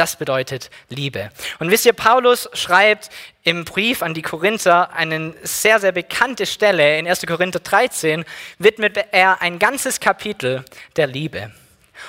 Das 0.00 0.16
bedeutet 0.16 0.70
Liebe. 0.88 1.28
Und 1.58 1.70
wisst 1.70 1.84
ihr, 1.84 1.92
Paulus 1.92 2.48
schreibt 2.54 3.10
im 3.42 3.66
Brief 3.66 4.02
an 4.02 4.14
die 4.14 4.22
Korinther 4.22 4.94
eine 4.94 5.34
sehr, 5.42 5.78
sehr 5.78 5.92
bekannte 5.92 6.46
Stelle. 6.46 6.98
In 6.98 7.06
1. 7.06 7.26
Korinther 7.26 7.58
13 7.58 8.24
widmet 8.58 8.96
er 9.10 9.42
ein 9.42 9.58
ganzes 9.58 10.00
Kapitel 10.00 10.64
der 10.96 11.06
Liebe. 11.06 11.52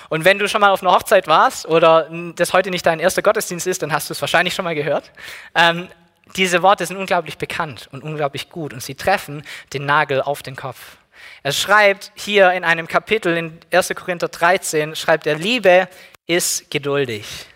Und 0.08 0.24
wenn 0.24 0.40
du 0.40 0.48
schon 0.48 0.62
mal 0.62 0.70
auf 0.70 0.82
einer 0.82 0.94
Hochzeit 0.94 1.28
warst 1.28 1.66
oder 1.66 2.10
das 2.38 2.54
heute 2.54 2.70
nicht 2.70 2.86
dein 2.86 3.02
erster 3.02 3.22
Gottesdienst 3.22 3.68
ist, 3.68 3.82
dann 3.82 3.92
hast 3.92 4.10
du 4.10 4.14
es 4.14 4.22
wahrscheinlich 4.22 4.54
schon 4.54 4.64
mal 4.64 4.74
gehört. 4.74 5.12
Ähm, 5.54 5.90
diese 6.38 6.62
Worte 6.62 6.86
sind 6.86 6.96
unglaublich 6.96 7.38
bekannt 7.38 7.90
und 7.92 8.06
unglaublich 8.06 8.48
gut 8.48 8.72
und 8.72 8.82
sie 8.82 8.96
treffen 8.96 9.44
den 9.74 9.86
Nagel 9.86 10.22
auf 10.22 10.44
den 10.44 10.56
Kopf. 10.56 10.96
Er 11.44 11.52
schreibt 11.52 12.14
hier 12.16 12.54
in 12.54 12.64
einem 12.64 12.88
Kapitel 12.88 13.36
in 13.36 13.60
1. 13.70 13.90
Korinther 13.96 14.30
13, 14.30 14.96
schreibt 14.96 15.28
er, 15.28 15.36
Liebe 15.36 15.90
ist 16.26 16.72
geduldig. 16.72 17.48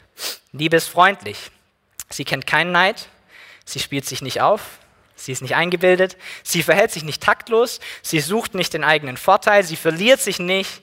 Liebe 0.51 0.78
ist 0.78 0.88
freundlich. 0.88 1.51
Sie 2.10 2.25
kennt 2.25 2.47
keinen 2.47 2.71
Neid. 2.71 3.10
Sie 3.65 3.80
spielt 3.80 4.06
sich 4.06 4.21
nicht 4.21 4.41
auf. 4.41 4.80
Sie 5.15 5.32
ist 5.32 5.41
nicht 5.41 5.56
eingebildet. 5.56 6.17
Sie 6.43 6.63
verhält 6.63 6.91
sich 6.91 7.04
nicht 7.04 7.23
taktlos. 7.23 7.80
Sie 8.01 8.19
sucht 8.19 8.54
nicht 8.54 8.73
den 8.73 8.84
eigenen 8.84 9.17
Vorteil. 9.17 9.63
Sie 9.63 9.75
verliert 9.75 10.19
sich 10.19 10.39
nicht. 10.39 10.82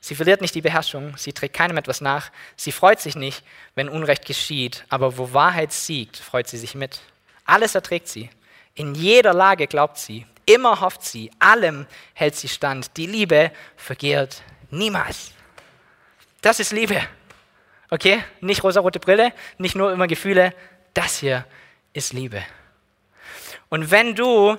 Sie 0.00 0.14
verliert 0.14 0.40
nicht 0.40 0.54
die 0.54 0.60
Beherrschung. 0.60 1.16
Sie 1.16 1.32
trägt 1.32 1.56
keinem 1.56 1.76
etwas 1.76 2.00
nach. 2.00 2.30
Sie 2.56 2.72
freut 2.72 3.00
sich 3.00 3.16
nicht, 3.16 3.42
wenn 3.74 3.88
Unrecht 3.88 4.26
geschieht. 4.26 4.84
Aber 4.88 5.18
wo 5.18 5.32
Wahrheit 5.32 5.72
siegt, 5.72 6.16
freut 6.16 6.48
sie 6.48 6.58
sich 6.58 6.74
mit. 6.74 7.00
Alles 7.44 7.74
erträgt 7.74 8.08
sie. 8.08 8.30
In 8.74 8.94
jeder 8.94 9.34
Lage 9.34 9.66
glaubt 9.66 9.98
sie. 9.98 10.26
Immer 10.46 10.80
hofft 10.80 11.02
sie. 11.02 11.30
Allem 11.38 11.86
hält 12.12 12.36
sie 12.36 12.48
stand. 12.48 12.96
Die 12.96 13.06
Liebe 13.06 13.50
vergehrt 13.76 14.42
niemals. 14.70 15.32
Das 16.42 16.60
ist 16.60 16.72
Liebe. 16.72 17.00
Okay? 17.90 18.22
Nicht 18.40 18.62
rosarote 18.62 19.00
Brille, 19.00 19.32
nicht 19.58 19.76
nur 19.76 19.92
immer 19.92 20.06
Gefühle. 20.06 20.54
Das 20.94 21.18
hier 21.18 21.44
ist 21.92 22.12
Liebe. 22.12 22.42
Und 23.68 23.90
wenn 23.90 24.14
du 24.14 24.56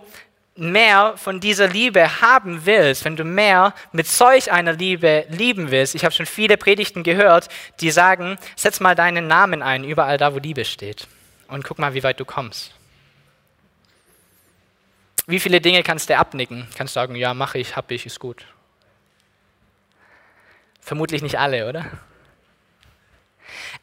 mehr 0.55 1.15
von 1.17 1.39
dieser 1.39 1.67
Liebe 1.67 2.21
haben 2.21 2.65
willst, 2.65 3.03
wenn 3.03 3.17
du 3.17 3.25
mehr 3.25 3.73
mit 3.91 4.07
solch 4.07 4.51
einer 4.51 4.73
Liebe 4.73 5.25
lieben 5.29 5.69
willst, 5.69 5.95
ich 5.95 6.05
habe 6.05 6.15
schon 6.15 6.25
viele 6.25 6.57
Predigten 6.57 7.03
gehört, 7.03 7.49
die 7.81 7.91
sagen, 7.91 8.37
setz 8.55 8.79
mal 8.79 8.95
deinen 8.95 9.27
Namen 9.27 9.61
ein, 9.61 9.83
überall 9.83 10.17
da, 10.17 10.33
wo 10.33 10.39
Liebe 10.39 10.63
steht. 10.63 11.07
Und 11.47 11.63
guck 11.63 11.77
mal, 11.77 11.93
wie 11.93 12.03
weit 12.03 12.19
du 12.19 12.25
kommst. 12.25 12.73
wie 15.27 15.39
viele 15.39 15.59
Dinge 15.59 15.81
kannst 15.81 16.09
du 16.09 16.17
abnicken? 16.17 16.67
Kannst 16.77 16.93
sagen, 16.93 17.15
ja, 17.15 17.33
mache 17.33 17.57
ich, 17.57 17.75
habe 17.75 17.93
ich, 17.93 18.05
ist 18.05 18.19
gut. 18.19 18.45
Vermutlich 20.79 21.23
nicht 21.23 21.39
alle, 21.39 21.67
oder? 21.67 21.85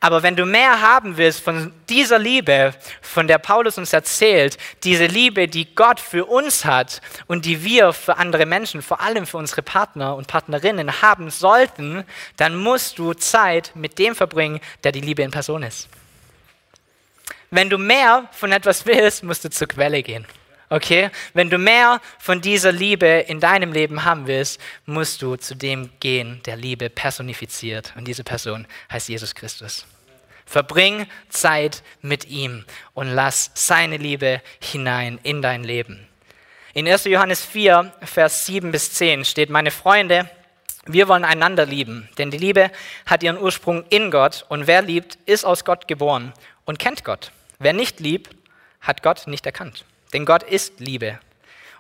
Aber 0.03 0.25
wenn 0.25 0.35
du 0.35 0.45
mehr 0.45 0.81
haben 0.81 1.17
willst 1.17 1.45
von 1.45 1.73
dieser 1.89 2.19
Liebe, 2.19 2.75
von 3.01 3.29
der 3.29 3.39
Paulus 3.39 3.79
uns 3.79 3.93
erzählt, 3.93 4.59
diese 4.83 5.07
Liebe, 5.07 5.47
die 5.47 5.77
Gott 5.77 6.01
für 6.01 6.25
uns 6.25 6.65
hat 6.65 7.01
und 7.29 7.45
die 7.45 7.63
wir 7.63 7.93
für 7.93 8.17
andere 8.17 8.45
Menschen, 8.45 8.83
vor 8.83 9.01
allem 9.01 9.29
für 9.29 9.37
unsere 9.37 9.63
Partner 9.63 10.17
und 10.17 10.27
Partnerinnen 10.27 11.03
haben 11.03 11.31
sollten, 11.31 12.03
dann 12.37 12.57
musst 12.57 12.99
du 12.99 13.15
Zeit 13.15 13.71
mit 13.77 14.01
dem 14.01 14.17
verbringen, 14.17 14.59
der 14.83 14.91
die 14.91 15.01
Liebe 15.01 15.23
in 15.23 15.31
Person 15.31 15.63
ist. 15.63 15.89
Wenn 17.53 17.71
du 17.71 17.79
mehr 17.79 18.29
von 18.33 18.51
etwas 18.51 18.85
willst, 18.85 19.23
musst 19.23 19.45
du 19.45 19.51
zur 19.51 19.69
Quelle 19.69 20.03
gehen. 20.03 20.27
Okay? 20.69 21.11
Wenn 21.33 21.49
du 21.49 21.59
mehr 21.59 22.01
von 22.19 22.41
dieser 22.41 22.73
Liebe 22.73 23.07
in 23.07 23.39
deinem 23.39 23.73
Leben 23.73 24.03
haben 24.03 24.27
willst, 24.27 24.61
musst 24.85 25.23
du 25.23 25.37
zu 25.37 25.55
dem 25.55 25.91
gehen, 26.01 26.41
der 26.45 26.57
Liebe 26.57 26.91
personifiziert. 26.91 27.93
Und 27.97 28.09
diese 28.09 28.25
Person 28.25 28.67
heißt 28.91 29.09
Jesus 29.09 29.33
Christus. 29.33 29.87
Verbring 30.53 31.07
Zeit 31.31 31.83
mit 32.03 32.29
ihm 32.29 32.67
und 32.93 33.09
lass 33.09 33.51
seine 33.55 33.97
Liebe 33.97 34.43
hinein 34.61 35.19
in 35.23 35.41
dein 35.41 35.65
Leben. 35.65 36.07
In 36.75 36.87
1. 36.87 37.05
Johannes 37.05 37.43
4, 37.43 37.91
Vers 38.03 38.45
7 38.45 38.71
bis 38.71 38.93
10 38.93 39.25
steht, 39.25 39.49
meine 39.49 39.71
Freunde, 39.71 40.29
wir 40.85 41.09
wollen 41.09 41.25
einander 41.25 41.65
lieben, 41.65 42.07
denn 42.19 42.31
die 42.31 42.37
Liebe 42.37 42.71
hat 43.07 43.23
ihren 43.23 43.39
Ursprung 43.39 43.85
in 43.89 44.11
Gott 44.11 44.45
und 44.51 44.67
wer 44.67 44.83
liebt, 44.83 45.17
ist 45.25 45.47
aus 45.47 45.65
Gott 45.65 45.89
geboren 45.89 46.35
und 46.67 46.79
kennt 46.79 47.03
Gott. 47.03 47.33
Wer 47.59 47.73
nicht 47.73 47.99
liebt, 48.01 48.37
hat 48.83 49.03
Gott 49.03 49.27
nicht 49.29 49.47
erkannt. 49.47 49.87
Denn 50.13 50.27
Gott 50.27 50.43
ist 50.43 50.81
Liebe. 50.81 51.19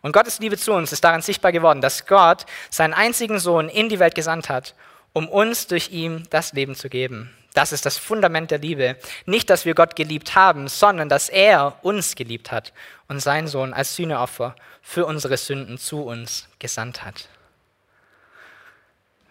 Und 0.00 0.12
Gottes 0.12 0.38
Liebe 0.38 0.56
zu 0.56 0.72
uns 0.72 0.92
ist 0.92 1.04
daran 1.04 1.20
sichtbar 1.20 1.52
geworden, 1.52 1.82
dass 1.82 2.06
Gott 2.06 2.46
seinen 2.70 2.94
einzigen 2.94 3.38
Sohn 3.38 3.68
in 3.68 3.90
die 3.90 3.98
Welt 3.98 4.14
gesandt 4.14 4.48
hat, 4.48 4.74
um 5.12 5.28
uns 5.28 5.66
durch 5.66 5.90
ihn 5.90 6.26
das 6.30 6.54
Leben 6.54 6.74
zu 6.74 6.88
geben. 6.88 7.30
Das 7.54 7.72
ist 7.72 7.84
das 7.84 7.98
Fundament 7.98 8.50
der 8.50 8.58
Liebe. 8.58 8.96
Nicht, 9.26 9.50
dass 9.50 9.64
wir 9.64 9.74
Gott 9.74 9.94
geliebt 9.96 10.34
haben, 10.34 10.68
sondern 10.68 11.08
dass 11.08 11.28
er 11.28 11.78
uns 11.82 12.14
geliebt 12.14 12.50
hat 12.50 12.72
und 13.08 13.20
seinen 13.20 13.46
Sohn 13.46 13.74
als 13.74 13.96
Sühneopfer 13.96 14.56
für 14.80 15.04
unsere 15.04 15.36
Sünden 15.36 15.78
zu 15.78 16.02
uns 16.02 16.48
gesandt 16.58 17.04
hat. 17.04 17.28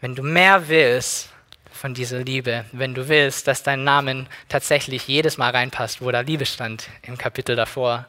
Wenn 0.02 0.16
du 0.16 0.24
mehr 0.24 0.68
willst 0.68 1.30
von 1.72 1.94
dieser 1.94 2.20
Liebe, 2.20 2.66
wenn 2.72 2.94
du 2.94 3.08
willst, 3.08 3.48
dass 3.48 3.64
dein 3.64 3.84
Name 3.84 4.28
tatsächlich 4.50 5.08
jedes 5.08 5.38
Mal 5.38 5.52
reinpasst, 5.52 6.02
wo 6.02 6.12
da 6.12 6.22
Liebe 6.22 6.46
stand 6.46 6.90
im 7.02 7.18
Kapitel 7.18 7.56
davor, 7.56 8.08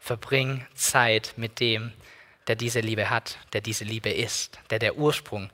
verbring 0.00 0.66
Zeit 0.74 1.34
mit 1.36 1.60
dem, 1.60 1.92
der 2.48 2.56
diese 2.56 2.80
Liebe 2.80 3.10
hat, 3.10 3.38
der 3.52 3.60
diese 3.60 3.84
Liebe 3.84 4.10
ist, 4.10 4.58
der 4.70 4.80
der 4.80 4.96
Ursprung 4.96 5.50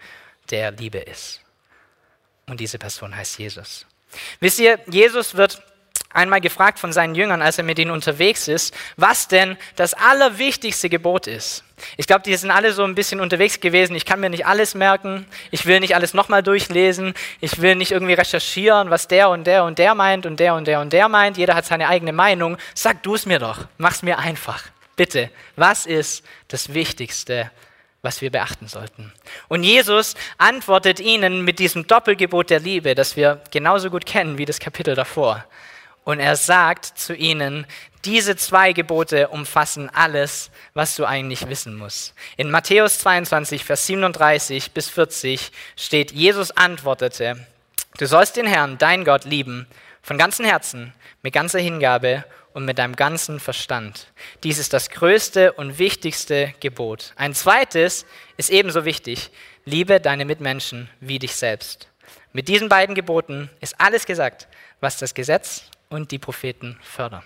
der 0.51 0.71
Liebe 0.71 0.99
ist. 0.99 1.43
Und 2.47 2.61
diese 2.61 2.79
Person 2.79 3.15
heißt 3.15 3.39
Jesus. 3.39 3.87
Wisst 4.41 4.59
ihr, 4.59 4.79
Jesus 4.87 5.37
wird 5.37 5.63
einmal 6.11 6.41
gefragt 6.41 6.79
von 6.79 6.93
seinen 6.93 7.15
Jüngern, 7.15 7.43
als 7.43 7.59
er 7.59 7.65
mit 7.65 7.79
ihnen 7.79 7.91
unterwegs 7.91 8.49
ist, 8.49 8.75
was 8.97 9.29
denn 9.29 9.57
das 9.77 9.95
allerwichtigste 9.95 10.89
Gebot 10.89 11.27
ist. 11.27 11.65
Ich 11.97 12.07
glaube, 12.07 12.23
die 12.23 12.35
sind 12.35 12.51
alle 12.51 12.73
so 12.73 12.83
ein 12.83 12.95
bisschen 12.95 13.21
unterwegs 13.21 13.61
gewesen. 13.61 13.95
Ich 13.95 14.05
kann 14.05 14.19
mir 14.19 14.31
nicht 14.31 14.47
alles 14.47 14.75
merken. 14.75 15.27
Ich 15.51 15.67
will 15.67 15.79
nicht 15.81 15.95
alles 15.95 16.13
nochmal 16.13 16.43
durchlesen. 16.43 17.15
Ich 17.41 17.61
will 17.61 17.77
nicht 17.77 17.93
irgendwie 17.93 18.15
recherchieren, 18.15 18.91
was 18.91 19.07
der 19.07 19.31
und 19.31 19.47
der 19.47 19.65
und 19.65 19.79
der 19.79 19.95
meint 19.95 20.27
und 20.27 20.41
der 20.41 20.55
und 20.55 20.67
der 20.67 20.81
und 20.81 20.93
der 20.93 21.09
meint. 21.09 21.37
Jeder 21.37 21.55
hat 21.55 21.67
seine 21.67 21.89
eigene 21.89 22.13
Meinung. 22.13 22.57
Sag 22.75 23.03
du 23.05 23.15
es 23.15 23.27
mir 23.27 23.39
doch. 23.39 23.67
Mach's 23.77 24.03
mir 24.03 24.19
einfach. 24.19 24.65
Bitte. 24.97 25.31
Was 25.55 25.87
ist 25.87 26.25
das 26.49 26.75
Wichtigste, 26.75 27.53
was 28.03 28.21
wir 28.21 28.31
beachten 28.31 28.69
sollten? 28.69 29.13
Und 29.49 29.65
Jesus 29.65 30.15
antwortet 30.39 31.01
ihnen 31.01 31.45
mit 31.45 31.59
diesem 31.59 31.87
Doppelgebot 31.87 32.51
der 32.51 32.61
Liebe, 32.61 32.95
das 32.95 33.17
wir 33.17 33.41
genauso 33.51 33.91
gut 33.91 34.07
kennen 34.07 34.39
wie 34.39 34.45
das 34.45 34.61
Kapitel 34.61 34.95
davor. 34.95 35.45
Und 36.05 36.21
er 36.21 36.37
sagt 36.37 36.87
zu 36.87 37.15
ihnen, 37.15 37.67
diese 38.05 38.37
zwei 38.37 38.73
Gebote 38.73 39.29
umfassen 39.29 39.91
alles, 39.93 40.51
was 40.73 40.97
du 40.97 41.05
eigentlich 41.05 41.49
wissen 41.49 41.77
musst. 41.77 42.15
In 42.37 42.51
Matthäus 42.51 43.01
22, 43.01 43.65
Vers 43.65 43.87
37 43.87 44.71
bis 44.71 44.89
40 44.89 45.51
steht, 45.77 46.13
Jesus 46.13 46.51
antwortete, 46.53 47.47
du 47.99 48.07
sollst 48.07 48.37
den 48.37 48.47
Herrn, 48.47 48.79
dein 48.79 49.05
Gott, 49.05 49.25
lieben, 49.25 49.67
von 50.01 50.17
ganzem 50.17 50.47
Herzen, 50.47 50.95
mit 51.23 51.35
ganzer 51.35 51.59
Hingabe 51.59 52.25
und 52.59 52.65
mit 52.65 52.79
deinem 52.79 52.97
ganzen 52.97 53.39
Verstand. 53.39 54.09
Dies 54.43 54.59
ist 54.59 54.73
das 54.73 54.91
größte 54.91 55.53
und 55.53 55.79
wichtigste 55.79 56.53
Gebot. 56.59 57.13
Ein 57.15 57.33
zweites 57.33 58.05
ist 58.37 58.51
ebenso 58.51 58.85
wichtig, 58.85 59.31
liebe 59.65 60.01
deine 60.01 60.25
Mitmenschen 60.25 60.91
wie 60.99 61.21
dich 61.21 61.37
selbst. 61.37 61.87
Mit 62.33 62.49
diesen 62.49 62.69
beiden 62.69 62.97
Geboten 62.97 63.49
ist 63.61 63.81
alles 63.81 64.07
gesagt, 64.07 64.49
was 64.81 64.99
das 64.99 65.15
Gesetz 65.15 65.67
und 65.89 66.11
die 66.11 66.19
Propheten 66.19 66.77
fördern. 66.83 67.23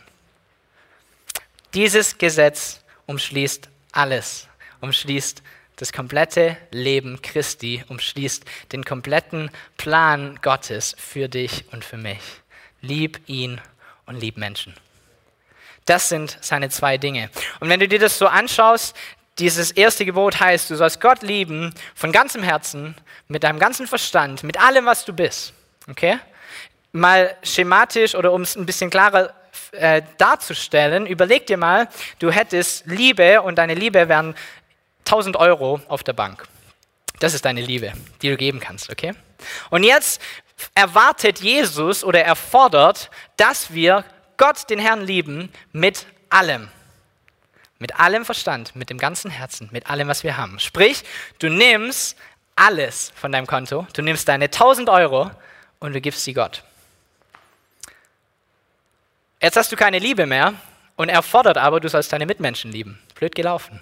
Dieses 1.72 2.18
Gesetz 2.18 2.82
umschließt 3.06 3.70
alles, 3.92 4.48
umschließt 4.82 5.42
das 5.76 5.94
komplette 5.94 6.58
Leben 6.72 7.22
Christi, 7.22 7.82
umschließt 7.88 8.44
den 8.72 8.84
kompletten 8.84 9.50
Plan 9.78 10.38
Gottes 10.42 10.94
für 10.98 11.30
dich 11.30 11.64
und 11.72 11.86
für 11.86 11.96
mich. 11.96 12.20
Lieb 12.82 13.18
ihn 13.28 13.62
und 14.04 14.20
lieb 14.20 14.36
Menschen. 14.36 14.74
Das 15.86 16.08
sind 16.08 16.38
seine 16.40 16.68
zwei 16.68 16.98
Dinge. 16.98 17.30
Und 17.60 17.68
wenn 17.68 17.80
du 17.80 17.88
dir 17.88 17.98
das 17.98 18.18
so 18.18 18.26
anschaust, 18.26 18.96
dieses 19.38 19.70
erste 19.70 20.04
Gebot 20.04 20.40
heißt, 20.40 20.70
du 20.70 20.76
sollst 20.76 21.00
Gott 21.00 21.22
lieben 21.22 21.74
von 21.94 22.12
ganzem 22.12 22.42
Herzen, 22.42 22.94
mit 23.28 23.44
deinem 23.44 23.58
ganzen 23.58 23.86
Verstand, 23.86 24.42
mit 24.44 24.60
allem, 24.60 24.86
was 24.86 25.04
du 25.04 25.12
bist. 25.12 25.54
Okay? 25.88 26.18
mal 26.92 27.34
schematisch 27.42 28.14
oder 28.14 28.32
um 28.32 28.42
es 28.42 28.54
ein 28.54 28.66
bisschen 28.66 28.90
klarer 28.90 29.34
äh, 29.72 30.02
darzustellen, 30.18 31.06
überleg 31.06 31.46
dir 31.46 31.56
mal, 31.56 31.88
du 32.18 32.30
hättest 32.30 32.86
Liebe 32.86 33.42
und 33.42 33.56
deine 33.56 33.74
Liebe 33.74 34.08
wären 34.08 34.34
1000 35.00 35.36
Euro 35.36 35.80
auf 35.88 36.02
der 36.02 36.12
Bank. 36.12 36.44
Das 37.18 37.34
ist 37.34 37.44
deine 37.44 37.62
Liebe, 37.62 37.92
die 38.20 38.28
du 38.28 38.36
geben 38.36 38.60
kannst, 38.60 38.90
okay? 38.90 39.12
Und 39.70 39.84
jetzt 39.84 40.20
erwartet 40.74 41.40
Jesus 41.40 42.04
oder 42.04 42.22
er 42.22 42.36
fordert, 42.36 43.10
dass 43.36 43.72
wir 43.72 44.04
Gott, 44.42 44.68
den 44.70 44.81
Herrn, 44.81 45.07
lieben 45.07 45.52
mit 45.70 46.05
allem. 46.28 46.68
Mit 47.78 48.00
allem 48.00 48.24
Verstand, 48.24 48.74
mit 48.74 48.90
dem 48.90 48.98
ganzen 48.98 49.31
Herzen, 49.31 49.68
mit 49.70 49.88
allem, 49.88 50.09
was 50.09 50.24
wir 50.24 50.37
haben. 50.37 50.59
Sprich, 50.59 51.05
du 51.38 51.48
nimmst 51.48 52.18
alles 52.57 53.12
von 53.14 53.31
deinem 53.31 53.46
Konto, 53.46 53.87
du 53.92 54.02
nimmst 54.02 54.26
deine 54.26 54.46
1000 54.46 54.88
Euro 54.88 55.31
und 55.78 55.92
du 55.92 56.00
gibst 56.00 56.24
sie 56.24 56.35
Gott. 56.35 56.64
Jetzt 59.40 59.57
hast 59.57 59.70
du 59.70 59.76
keine 59.76 60.00
Liebe 60.00 60.26
mehr 60.26 60.55
und 60.96 61.09
er 61.09 61.22
fordert 61.22 61.57
aber, 61.57 61.78
du 61.78 61.88
sollst 61.88 62.12
deine 62.12 62.26
Mitmenschen 62.26 62.72
lieben. 62.72 62.98
Blöd 63.14 63.37
gelaufen. 63.37 63.78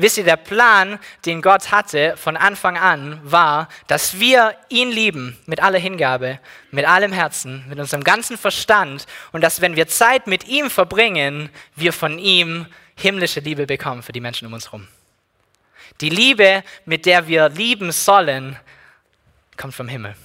Wisst 0.00 0.16
ihr, 0.16 0.24
der 0.24 0.38
Plan, 0.38 0.98
den 1.26 1.42
Gott 1.42 1.70
hatte 1.72 2.16
von 2.16 2.38
Anfang 2.38 2.78
an, 2.78 3.20
war, 3.22 3.68
dass 3.86 4.18
wir 4.18 4.56
ihn 4.70 4.90
lieben 4.90 5.38
mit 5.44 5.62
aller 5.62 5.78
Hingabe, 5.78 6.40
mit 6.70 6.86
allem 6.86 7.12
Herzen, 7.12 7.66
mit 7.68 7.78
unserem 7.78 8.02
ganzen 8.02 8.38
Verstand 8.38 9.06
und 9.32 9.42
dass, 9.42 9.60
wenn 9.60 9.76
wir 9.76 9.88
Zeit 9.88 10.26
mit 10.26 10.48
ihm 10.48 10.70
verbringen, 10.70 11.50
wir 11.76 11.92
von 11.92 12.18
ihm 12.18 12.64
himmlische 12.96 13.40
Liebe 13.40 13.66
bekommen 13.66 14.02
für 14.02 14.12
die 14.12 14.20
Menschen 14.20 14.46
um 14.46 14.54
uns 14.54 14.68
herum. 14.68 14.88
Die 16.00 16.08
Liebe, 16.08 16.64
mit 16.86 17.04
der 17.04 17.26
wir 17.28 17.50
lieben 17.50 17.92
sollen, 17.92 18.56
kommt 19.58 19.74
vom 19.74 19.88
Himmel. 19.88 20.16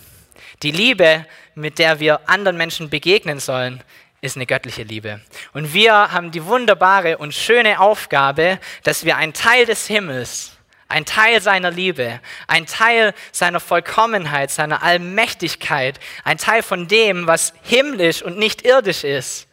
Die 0.64 0.72
Liebe, 0.72 1.26
mit 1.54 1.80
der 1.80 2.00
wir 2.00 2.30
anderen 2.30 2.56
Menschen 2.56 2.90
begegnen 2.90 3.42
sollen, 3.42 3.84
ist 4.26 4.36
eine 4.36 4.46
göttliche 4.46 4.84
Liebe. 4.84 5.22
Und 5.54 5.74
wir 5.74 5.94
haben 6.12 6.32
die 6.32 6.46
wunderbare 6.46 7.18
und 7.18 7.34
schöne 7.34 7.80
Aufgabe, 7.80 8.60
dass 8.84 9.06
wir 9.06 9.18
ein 9.18 9.34
Teil 9.34 9.66
des 9.66 9.88
Himmels, 9.88 10.58
ein 10.88 11.06
Teil 11.06 11.42
seiner 11.42 11.72
Liebe, 11.72 12.20
ein 12.48 12.66
Teil 12.66 13.14
seiner 13.32 13.60
Vollkommenheit, 13.60 14.52
seiner 14.52 14.84
Allmächtigkeit, 14.84 16.00
ein 16.24 16.38
Teil 16.38 16.64
von 16.64 16.88
dem, 16.88 17.28
was 17.28 17.54
himmlisch 17.64 18.22
und 18.22 18.38
nicht 18.38 18.66
irdisch 18.66 19.04
ist, 19.04 19.48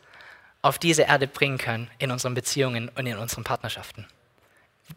auf 0.62 0.78
diese 0.78 1.02
Erde 1.02 1.26
bringen 1.26 1.58
können 1.58 1.90
in 1.98 2.10
unseren 2.10 2.34
Beziehungen 2.34 2.88
und 2.94 3.06
in 3.06 3.16
unseren 3.18 3.44
Partnerschaften. 3.44 4.06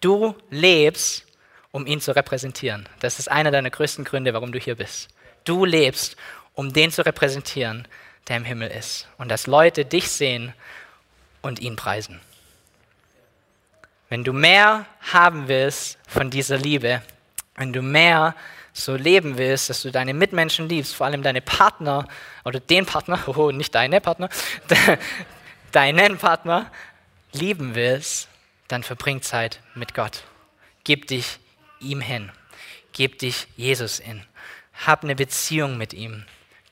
Du 0.02 0.36
lebst, 0.50 1.26
um 1.72 1.86
ihn 1.88 2.00
zu 2.00 2.16
repräsentieren. 2.16 2.88
Das 3.00 3.20
ist 3.20 3.30
einer 3.30 3.52
deiner 3.52 3.70
größten 3.70 4.06
Gründe, 4.06 4.34
warum 4.34 4.52
du 4.52 4.60
hier 4.60 4.76
bist. 4.76 5.10
Du 5.44 5.66
lebst, 5.66 6.16
um 6.54 6.72
den 6.72 6.92
zu 6.92 7.06
repräsentieren, 7.06 7.88
der 8.28 8.38
im 8.38 8.46
Himmel 8.46 8.70
ist. 8.70 9.08
Und 9.18 9.30
dass 9.30 9.48
Leute 9.48 9.86
dich 9.86 10.10
sehen 10.10 10.54
und 11.42 11.60
ihn 11.60 11.76
preisen. 11.76 12.20
Wenn 14.10 14.24
du 14.24 14.34
mehr 14.34 14.86
haben 15.12 15.48
willst 15.48 15.98
von 16.08 16.30
dieser 16.30 16.58
Liebe, 16.58 17.02
wenn 17.56 17.74
du 17.74 17.82
mehr 17.82 18.36
so 18.74 18.96
leben 18.96 19.38
willst, 19.38 19.70
dass 19.70 19.82
du 19.82 19.92
deine 19.92 20.14
Mitmenschen 20.14 20.68
liebst, 20.68 20.94
vor 20.96 21.06
allem 21.06 21.24
deine 21.24 21.42
Partner 21.42 22.08
oder 22.44 22.60
den 22.60 22.86
Partner, 22.86 23.20
oh, 23.38 23.52
nicht 23.52 23.74
deine 23.74 24.02
Partner, 24.02 24.30
deinen 25.72 26.18
Partner 26.18 26.72
lieben 27.32 27.76
willst, 27.76 28.28
dann 28.68 28.84
verbring 28.84 29.22
Zeit 29.22 29.60
mit 29.76 29.94
Gott. 29.94 30.24
Gib 30.84 31.08
dich 31.08 31.40
ihm 31.80 32.02
hin. 32.02 32.32
Gib 32.94 33.20
dich 33.20 33.48
Jesus 33.56 34.00
in. 34.00 34.24
Hab 34.86 35.04
eine 35.04 35.16
Beziehung 35.16 35.78
mit 35.78 35.94
ihm. 35.94 36.26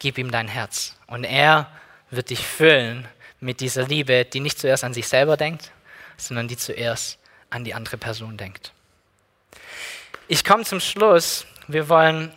Gib 0.03 0.17
ihm 0.17 0.31
dein 0.31 0.49
Herz. 0.49 0.97
Und 1.07 1.23
er 1.23 1.71
wird 2.09 2.29
dich 2.29 2.45
füllen 2.45 3.07
mit 3.39 3.61
dieser 3.61 3.87
Liebe, 3.87 4.25
die 4.25 4.41
nicht 4.41 4.59
zuerst 4.59 4.83
an 4.83 4.93
sich 4.93 5.07
selber 5.07 5.37
denkt, 5.37 5.71
sondern 6.17 6.49
die 6.49 6.57
zuerst 6.57 7.17
an 7.49 7.63
die 7.63 7.73
andere 7.73 7.95
Person 7.95 8.35
denkt. 8.35 8.73
Ich 10.27 10.43
komme 10.43 10.65
zum 10.65 10.81
Schluss. 10.81 11.45
Wir 11.69 11.87
wollen 11.87 12.33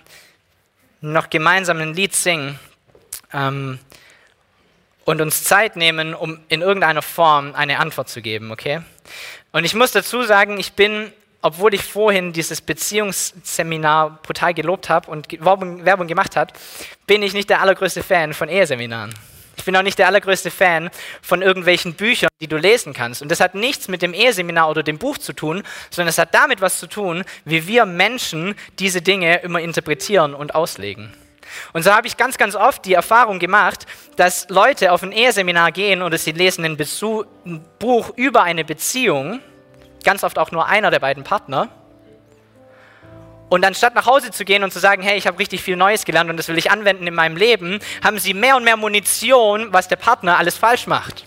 noch 1.01 1.29
gemeinsam 1.29 1.79
ein 1.79 1.93
Lied 1.93 2.15
singen 2.15 2.57
ähm, 3.33 3.81
und 5.05 5.21
uns 5.21 5.43
Zeit 5.43 5.75
nehmen, 5.75 6.15
um 6.15 6.39
in 6.49 6.63
irgendeiner 6.63 7.03
Form 7.03 7.53
eine 7.57 7.81
Antwort 7.81 8.09
zu 8.09 8.23
geben, 8.23 8.53
okay? 8.53 8.81
Und 9.51 9.65
ich 9.65 9.75
muss 9.75 9.91
dazu 9.91 10.23
sagen, 10.23 10.61
ich 10.61 10.75
bin, 10.75 11.13
obwohl 11.43 11.75
ich 11.75 11.83
vorhin 11.83 12.33
dieses 12.33 12.61
Beziehungsseminar 12.61 14.19
brutal 14.23 14.55
gelobt 14.55 14.89
habe 14.89 15.11
und 15.11 15.29
Werbung, 15.41 16.07
gemacht 16.07 16.37
habe, 16.37 16.53
bin 17.07 17.23
ich 17.23 17.35
nicht 17.35 17.51
der 17.51 17.61
allergrößte 17.61 18.03
Fan 18.03 18.35
von 18.35 18.49
Eheseminaren. 18.49 19.15
Ich 19.57 19.65
bin 19.65 19.77
auch 19.77 19.83
nicht 19.83 19.99
der 19.99 20.07
allergrößte 20.07 20.51
Fan 20.51 20.91
von 21.23 21.43
irgendwelchen 21.43 21.95
Büchern, 21.95 22.29
die 22.41 22.47
du 22.47 22.57
lesen 22.57 22.93
kannst. 22.93 23.23
Und 23.23 23.31
das 23.31 23.41
hat 23.41 23.55
nichts 23.55 23.89
mit 23.89 24.03
dem 24.03 24.13
Eheseminar 24.13 24.69
oder 24.69 24.83
dem 24.83 24.99
Buch 24.99 25.19
zu 25.19 25.33
tun, 25.33 25.63
sondern 25.91 26.11
es 26.11 26.19
hat 26.19 26.35
damit 26.35 26.61
was 26.61 26.79
zu 26.79 26.87
tun, 26.87 27.25
wie 27.45 27.67
wir 27.67 27.87
Menschen 27.87 28.55
diese 28.79 29.03
Dinge 29.03 29.39
immer 29.39 29.61
interpretieren 29.61 30.35
und 30.35 30.55
auslegen. 30.55 31.15
Und 31.73 31.83
so 31.83 31.93
habe 31.93 32.07
ich 32.07 32.17
ganz, 32.17 32.39
ganz 32.39 32.55
oft 32.55 32.85
die 32.85 32.95
Erfahrung 32.95 33.39
gemacht, 33.39 33.87
dass 34.17 34.49
Leute 34.49 34.93
auf 34.93 35.03
ein 35.03 35.13
Eheseminar 35.13 35.73
gehen 35.73 36.03
oder 36.03 36.19
sie 36.19 36.33
lesen 36.33 36.65
ein 36.65 37.65
Buch 37.79 38.13
über 38.17 38.43
eine 38.43 38.65
Beziehung, 38.65 39.41
ganz 40.07 40.25
oft 40.25 40.39
auch 40.39 40.51
nur 40.51 40.67
einer 40.67 40.91
der 40.91 41.01
beiden 41.01 41.23
Partner, 41.23 41.69
und 43.49 43.65
anstatt 43.65 43.95
nach 43.95 44.07
Hause 44.07 44.33
zu 44.33 44.45
gehen 44.45 44.65
und 44.65 44.73
zu 44.73 44.81
sagen, 44.81 45.03
hey, 45.03 45.17
ich 45.17 45.27
habe 45.27 45.39
richtig 45.39 45.63
viel 45.63 45.77
Neues 45.77 46.05
gelernt 46.05 46.31
und 46.31 46.37
das 46.37 46.49
will 46.49 46.59
ich 46.59 46.71
anwenden 46.71 47.07
in 47.07 47.15
meinem 47.15 47.37
Leben, 47.37 47.79
haben 48.03 48.19
sie 48.19 48.35
mehr 48.35 48.57
und 48.57 48.65
mehr 48.65 48.77
Munition, 48.77 49.73
was 49.73 49.87
der 49.87 49.97
Partner 49.97 50.37
alles 50.37 50.57
falsch 50.57 50.87
macht. 50.87 51.27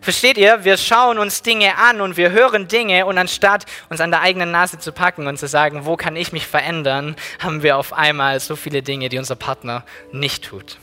Versteht 0.00 0.38
ihr? 0.38 0.64
Wir 0.64 0.76
schauen 0.76 1.18
uns 1.18 1.42
Dinge 1.42 1.76
an 1.76 2.00
und 2.00 2.16
wir 2.16 2.30
hören 2.30 2.66
Dinge 2.66 3.06
und 3.06 3.18
anstatt 3.18 3.66
uns 3.90 4.00
an 4.00 4.10
der 4.10 4.22
eigenen 4.22 4.50
Nase 4.50 4.78
zu 4.78 4.92
packen 4.92 5.26
und 5.26 5.38
zu 5.38 5.46
sagen, 5.46 5.84
wo 5.84 5.96
kann 5.96 6.16
ich 6.16 6.32
mich 6.32 6.46
verändern, 6.46 7.14
haben 7.38 7.62
wir 7.62 7.76
auf 7.76 7.92
einmal 7.92 8.40
so 8.40 8.56
viele 8.56 8.82
Dinge, 8.82 9.08
die 9.08 9.18
unser 9.18 9.36
Partner 9.36 9.84
nicht 10.10 10.44
tut. 10.44 10.78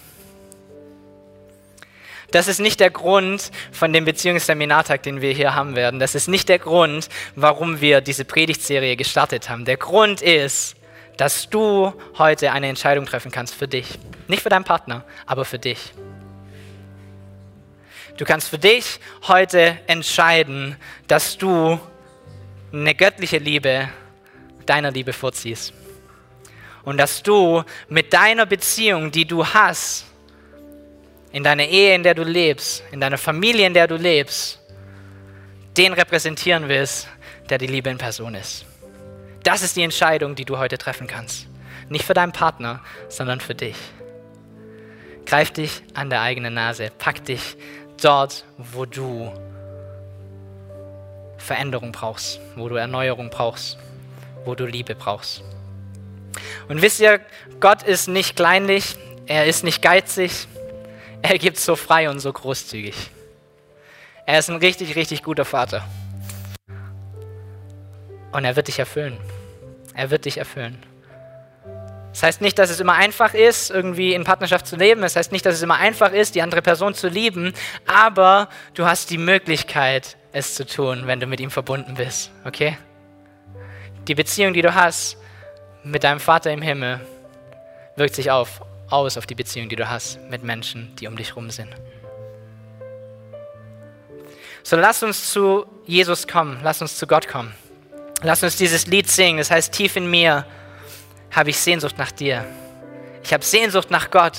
Das 2.32 2.48
ist 2.48 2.60
nicht 2.60 2.80
der 2.80 2.90
Grund 2.90 3.52
von 3.72 3.94
dem 3.94 4.04
Beziehungsseminartag, 4.04 5.02
den 5.04 5.22
wir 5.22 5.32
hier 5.32 5.56
haben 5.56 5.76
werden. 5.76 6.00
Das 6.00 6.14
ist 6.14 6.28
nicht 6.28 6.50
der 6.50 6.60
Grund, 6.60 7.08
warum 7.36 7.80
wir 7.80 8.02
diese 8.02 8.26
Predigtserie 8.26 8.98
gestartet 8.98 9.50
haben. 9.50 9.64
Der 9.64 9.78
Grund 9.78 10.22
ist, 10.22 10.76
dass 11.16 11.50
du 11.50 11.94
heute 12.18 12.52
eine 12.52 12.68
Entscheidung 12.68 13.06
treffen 13.06 13.32
kannst 13.32 13.56
für 13.56 13.68
dich. 13.68 13.98
Nicht 14.28 14.44
für 14.44 14.50
deinen 14.50 14.66
Partner, 14.66 15.04
aber 15.26 15.46
für 15.46 15.58
dich. 15.58 15.94
Du 18.18 18.26
kannst 18.26 18.50
für 18.50 18.58
dich 18.58 19.00
heute 19.28 19.78
entscheiden, 19.88 20.76
dass 21.08 21.38
du 21.38 21.80
eine 22.74 22.94
göttliche 22.94 23.38
Liebe 23.38 23.90
deiner 24.66 24.92
Liebe 24.92 25.14
vorziehst. 25.14 25.74
Und 26.84 26.98
dass 26.98 27.24
du 27.24 27.64
mit 27.90 28.14
deiner 28.14 28.46
Beziehung, 28.46 29.12
die 29.12 29.26
du 29.26 29.46
hast, 29.46 30.06
in 31.38 31.44
deiner 31.44 31.66
Ehe, 31.66 31.94
in 31.94 32.02
der 32.02 32.16
du 32.16 32.24
lebst, 32.24 32.84
in 32.92 33.00
deiner 33.00 33.20
Familie, 33.20 33.68
in 33.68 33.76
der 33.76 33.88
du 33.88 33.96
lebst, 33.96 34.60
den 35.78 35.94
repräsentieren 35.94 36.68
willst, 36.68 37.08
der 37.52 37.60
die 37.60 37.68
Liebe 37.68 37.92
in 37.92 38.00
Person 38.00 38.34
ist. 38.34 38.66
Das 39.44 39.62
ist 39.62 39.76
die 39.76 39.84
Entscheidung, 39.84 40.34
die 40.34 40.46
du 40.46 40.58
heute 40.58 40.80
treffen 40.80 41.06
kannst. 41.06 41.48
Nicht 41.90 42.06
für 42.06 42.16
deinen 42.16 42.32
Partner, 42.32 42.82
sondern 43.08 43.40
für 43.40 43.54
dich. 43.54 43.76
Greif 45.28 45.52
dich 45.52 45.84
an 45.94 46.10
der 46.10 46.22
eigenen 46.22 46.56
Nase, 46.56 46.90
pack 46.98 47.24
dich 47.26 47.56
dort, 48.02 48.44
wo 48.58 48.86
du 48.86 49.32
Veränderung 51.38 51.92
brauchst, 51.92 52.40
wo 52.56 52.68
du 52.68 52.78
Erneuerung 52.78 53.30
brauchst, 53.30 53.78
wo 54.44 54.56
du 54.56 54.66
Liebe 54.66 54.96
brauchst. 54.96 55.44
Und 56.68 56.82
wisst 56.82 57.00
ihr, 57.00 57.20
Gott 57.60 57.84
ist 57.84 58.08
nicht 58.08 58.36
kleinlich, 58.36 58.96
er 59.28 59.46
ist 59.46 59.64
nicht 59.64 59.84
geizig, 59.84 60.48
er 61.22 61.38
gibt 61.38 61.58
so 61.58 61.76
frei 61.76 62.10
und 62.10 62.20
so 62.20 62.32
großzügig. 62.32 63.12
Er 64.26 64.40
ist 64.40 64.50
ein 64.50 64.58
richtig, 64.58 64.96
richtig 64.96 65.24
guter 65.24 65.46
Vater. 65.46 65.88
Und 68.32 68.46
er 68.46 68.56
wird 68.56 68.68
dich 68.68 68.80
erfüllen. 68.80 69.18
Er 69.94 70.10
wird 70.10 70.26
dich 70.26 70.38
erfüllen. 70.38 70.78
Das 72.12 72.24
heißt 72.24 72.42
nicht, 72.42 72.58
dass 72.58 72.70
es 72.70 72.80
immer 72.80 72.94
einfach 72.94 73.34
ist, 73.34 73.70
irgendwie 73.70 74.14
in 74.14 74.24
Partnerschaft 74.24 74.66
zu 74.68 74.76
leben. 74.76 75.02
Das 75.02 75.16
heißt 75.16 75.32
nicht, 75.32 75.46
dass 75.46 75.56
es 75.56 75.62
immer 75.62 75.76
einfach 75.76 76.12
ist, 76.12 76.36
die 76.36 76.42
andere 76.42 76.62
Person 76.62 76.94
zu 76.94 77.08
lieben. 77.08 77.54
Aber 77.86 78.50
du 78.74 78.86
hast 78.86 79.12
die 79.12 79.18
Möglichkeit, 79.18 80.18
es 80.32 80.56
zu 80.56 80.66
tun, 80.66 81.04
wenn 81.06 81.20
du 81.20 81.28
mit 81.28 81.40
ihm 81.40 81.52
verbunden 81.52 81.94
bist. 81.94 82.32
Okay? 82.44 82.78
Die 84.08 84.16
Beziehung, 84.16 84.54
die 84.54 84.62
du 84.62 84.74
hast 84.74 85.18
mit 85.84 86.04
deinem 86.04 86.20
Vater 86.20 86.52
im 86.52 86.62
Himmel, 86.62 87.00
wirkt 87.96 88.16
sich 88.16 88.32
auf 88.32 88.62
aus 88.90 89.18
auf 89.18 89.26
die 89.26 89.36
Beziehung, 89.36 89.70
die 89.70 89.76
du 89.76 89.90
hast 89.90 90.20
mit 90.30 90.44
Menschen, 90.44 90.96
die 90.96 91.08
um 91.08 91.16
dich 91.16 91.36
rum 91.36 91.50
sind. 91.50 91.70
So 94.64 94.76
lass 94.76 95.04
uns 95.04 95.32
zu 95.32 95.66
Jesus 95.86 96.28
kommen, 96.28 96.60
lass 96.64 96.82
uns 96.82 96.98
zu 96.98 97.08
Gott 97.08 97.28
kommen. 97.28 97.54
Lass 98.24 98.44
uns 98.44 98.58
dieses 98.58 98.88
Lied 98.88 99.10
singen, 99.10 99.38
das 99.38 99.52
heißt, 99.52 99.72
tief 99.72 99.96
in 99.96 100.10
mir 100.10 100.46
habe 101.32 101.52
ich 101.52 101.58
Sehnsucht 101.58 101.98
nach 101.98 102.12
dir. 102.12 102.46
Ich 103.24 103.32
habe 103.34 103.44
Sehnsucht 103.44 103.92
nach 103.92 104.10
Gott. 104.10 104.38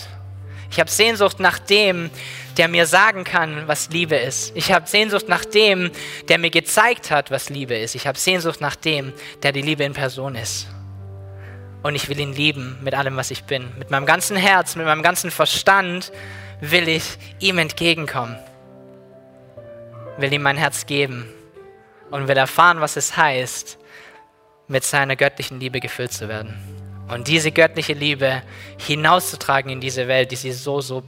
Ich 0.71 0.81
habe 0.81 0.91
Sehnsucht 0.91 1.41
nach 1.41 1.59
dem, 1.59 2.11
der 2.59 2.69
mir 2.69 2.87
sagen 2.87 3.25
kann, 3.25 3.67
was 3.69 3.89
Liebe 3.91 4.17
ist. 4.17 4.55
Ich 4.55 4.73
habe 4.73 4.87
Sehnsucht 4.87 5.29
nach 5.29 5.45
dem, 5.45 5.91
der 6.29 6.39
mir 6.39 6.51
gezeigt 6.51 7.11
hat, 7.11 7.31
was 7.31 7.49
Liebe 7.49 7.75
ist. 7.75 7.95
Ich 7.95 8.07
habe 8.07 8.19
Sehnsucht 8.19 8.61
nach 8.61 8.77
dem, 8.77 9.13
der 9.43 9.53
die 9.53 9.63
Liebe 9.63 9.85
in 9.85 9.95
Person 9.95 10.35
ist 10.35 10.67
und 11.83 11.95
ich 11.95 12.09
will 12.09 12.19
ihn 12.19 12.33
lieben 12.33 12.79
mit 12.83 12.95
allem, 12.95 13.17
was 13.17 13.31
ich 13.31 13.45
bin. 13.45 13.69
Mit 13.79 13.91
meinem 13.91 14.07
ganzen 14.07 14.37
Herz, 14.37 14.77
mit 14.77 14.87
meinem 14.87 15.03
ganzen 15.03 15.31
Verstand 15.31 16.13
will 16.61 16.89
ich 16.89 17.19
ihm 17.39 17.59
entgegenkommen. 17.59 18.37
Will 20.19 20.33
ihm 20.33 20.43
mein 20.43 20.57
Herz 20.57 20.87
geben 20.87 21.29
und 22.11 22.27
will 22.29 22.37
erfahren, 22.37 22.81
was 22.81 22.97
es 22.97 23.17
heißt, 23.17 23.79
mit 24.67 24.85
seiner 24.85 25.17
göttlichen 25.17 25.61
Liebe 25.61 25.81
gefüllt 25.81 26.13
zu 26.13 26.29
werden. 26.29 26.55
Und 27.09 27.27
diese 27.29 27.53
göttliche 27.53 27.95
Liebe 27.95 28.43
hinauszutragen 28.77 29.71
in 29.71 29.81
diese 29.81 30.09
Welt, 30.09 30.31
die 30.31 30.37
sie 30.37 30.53
so, 30.53 30.81
so 30.83 31.01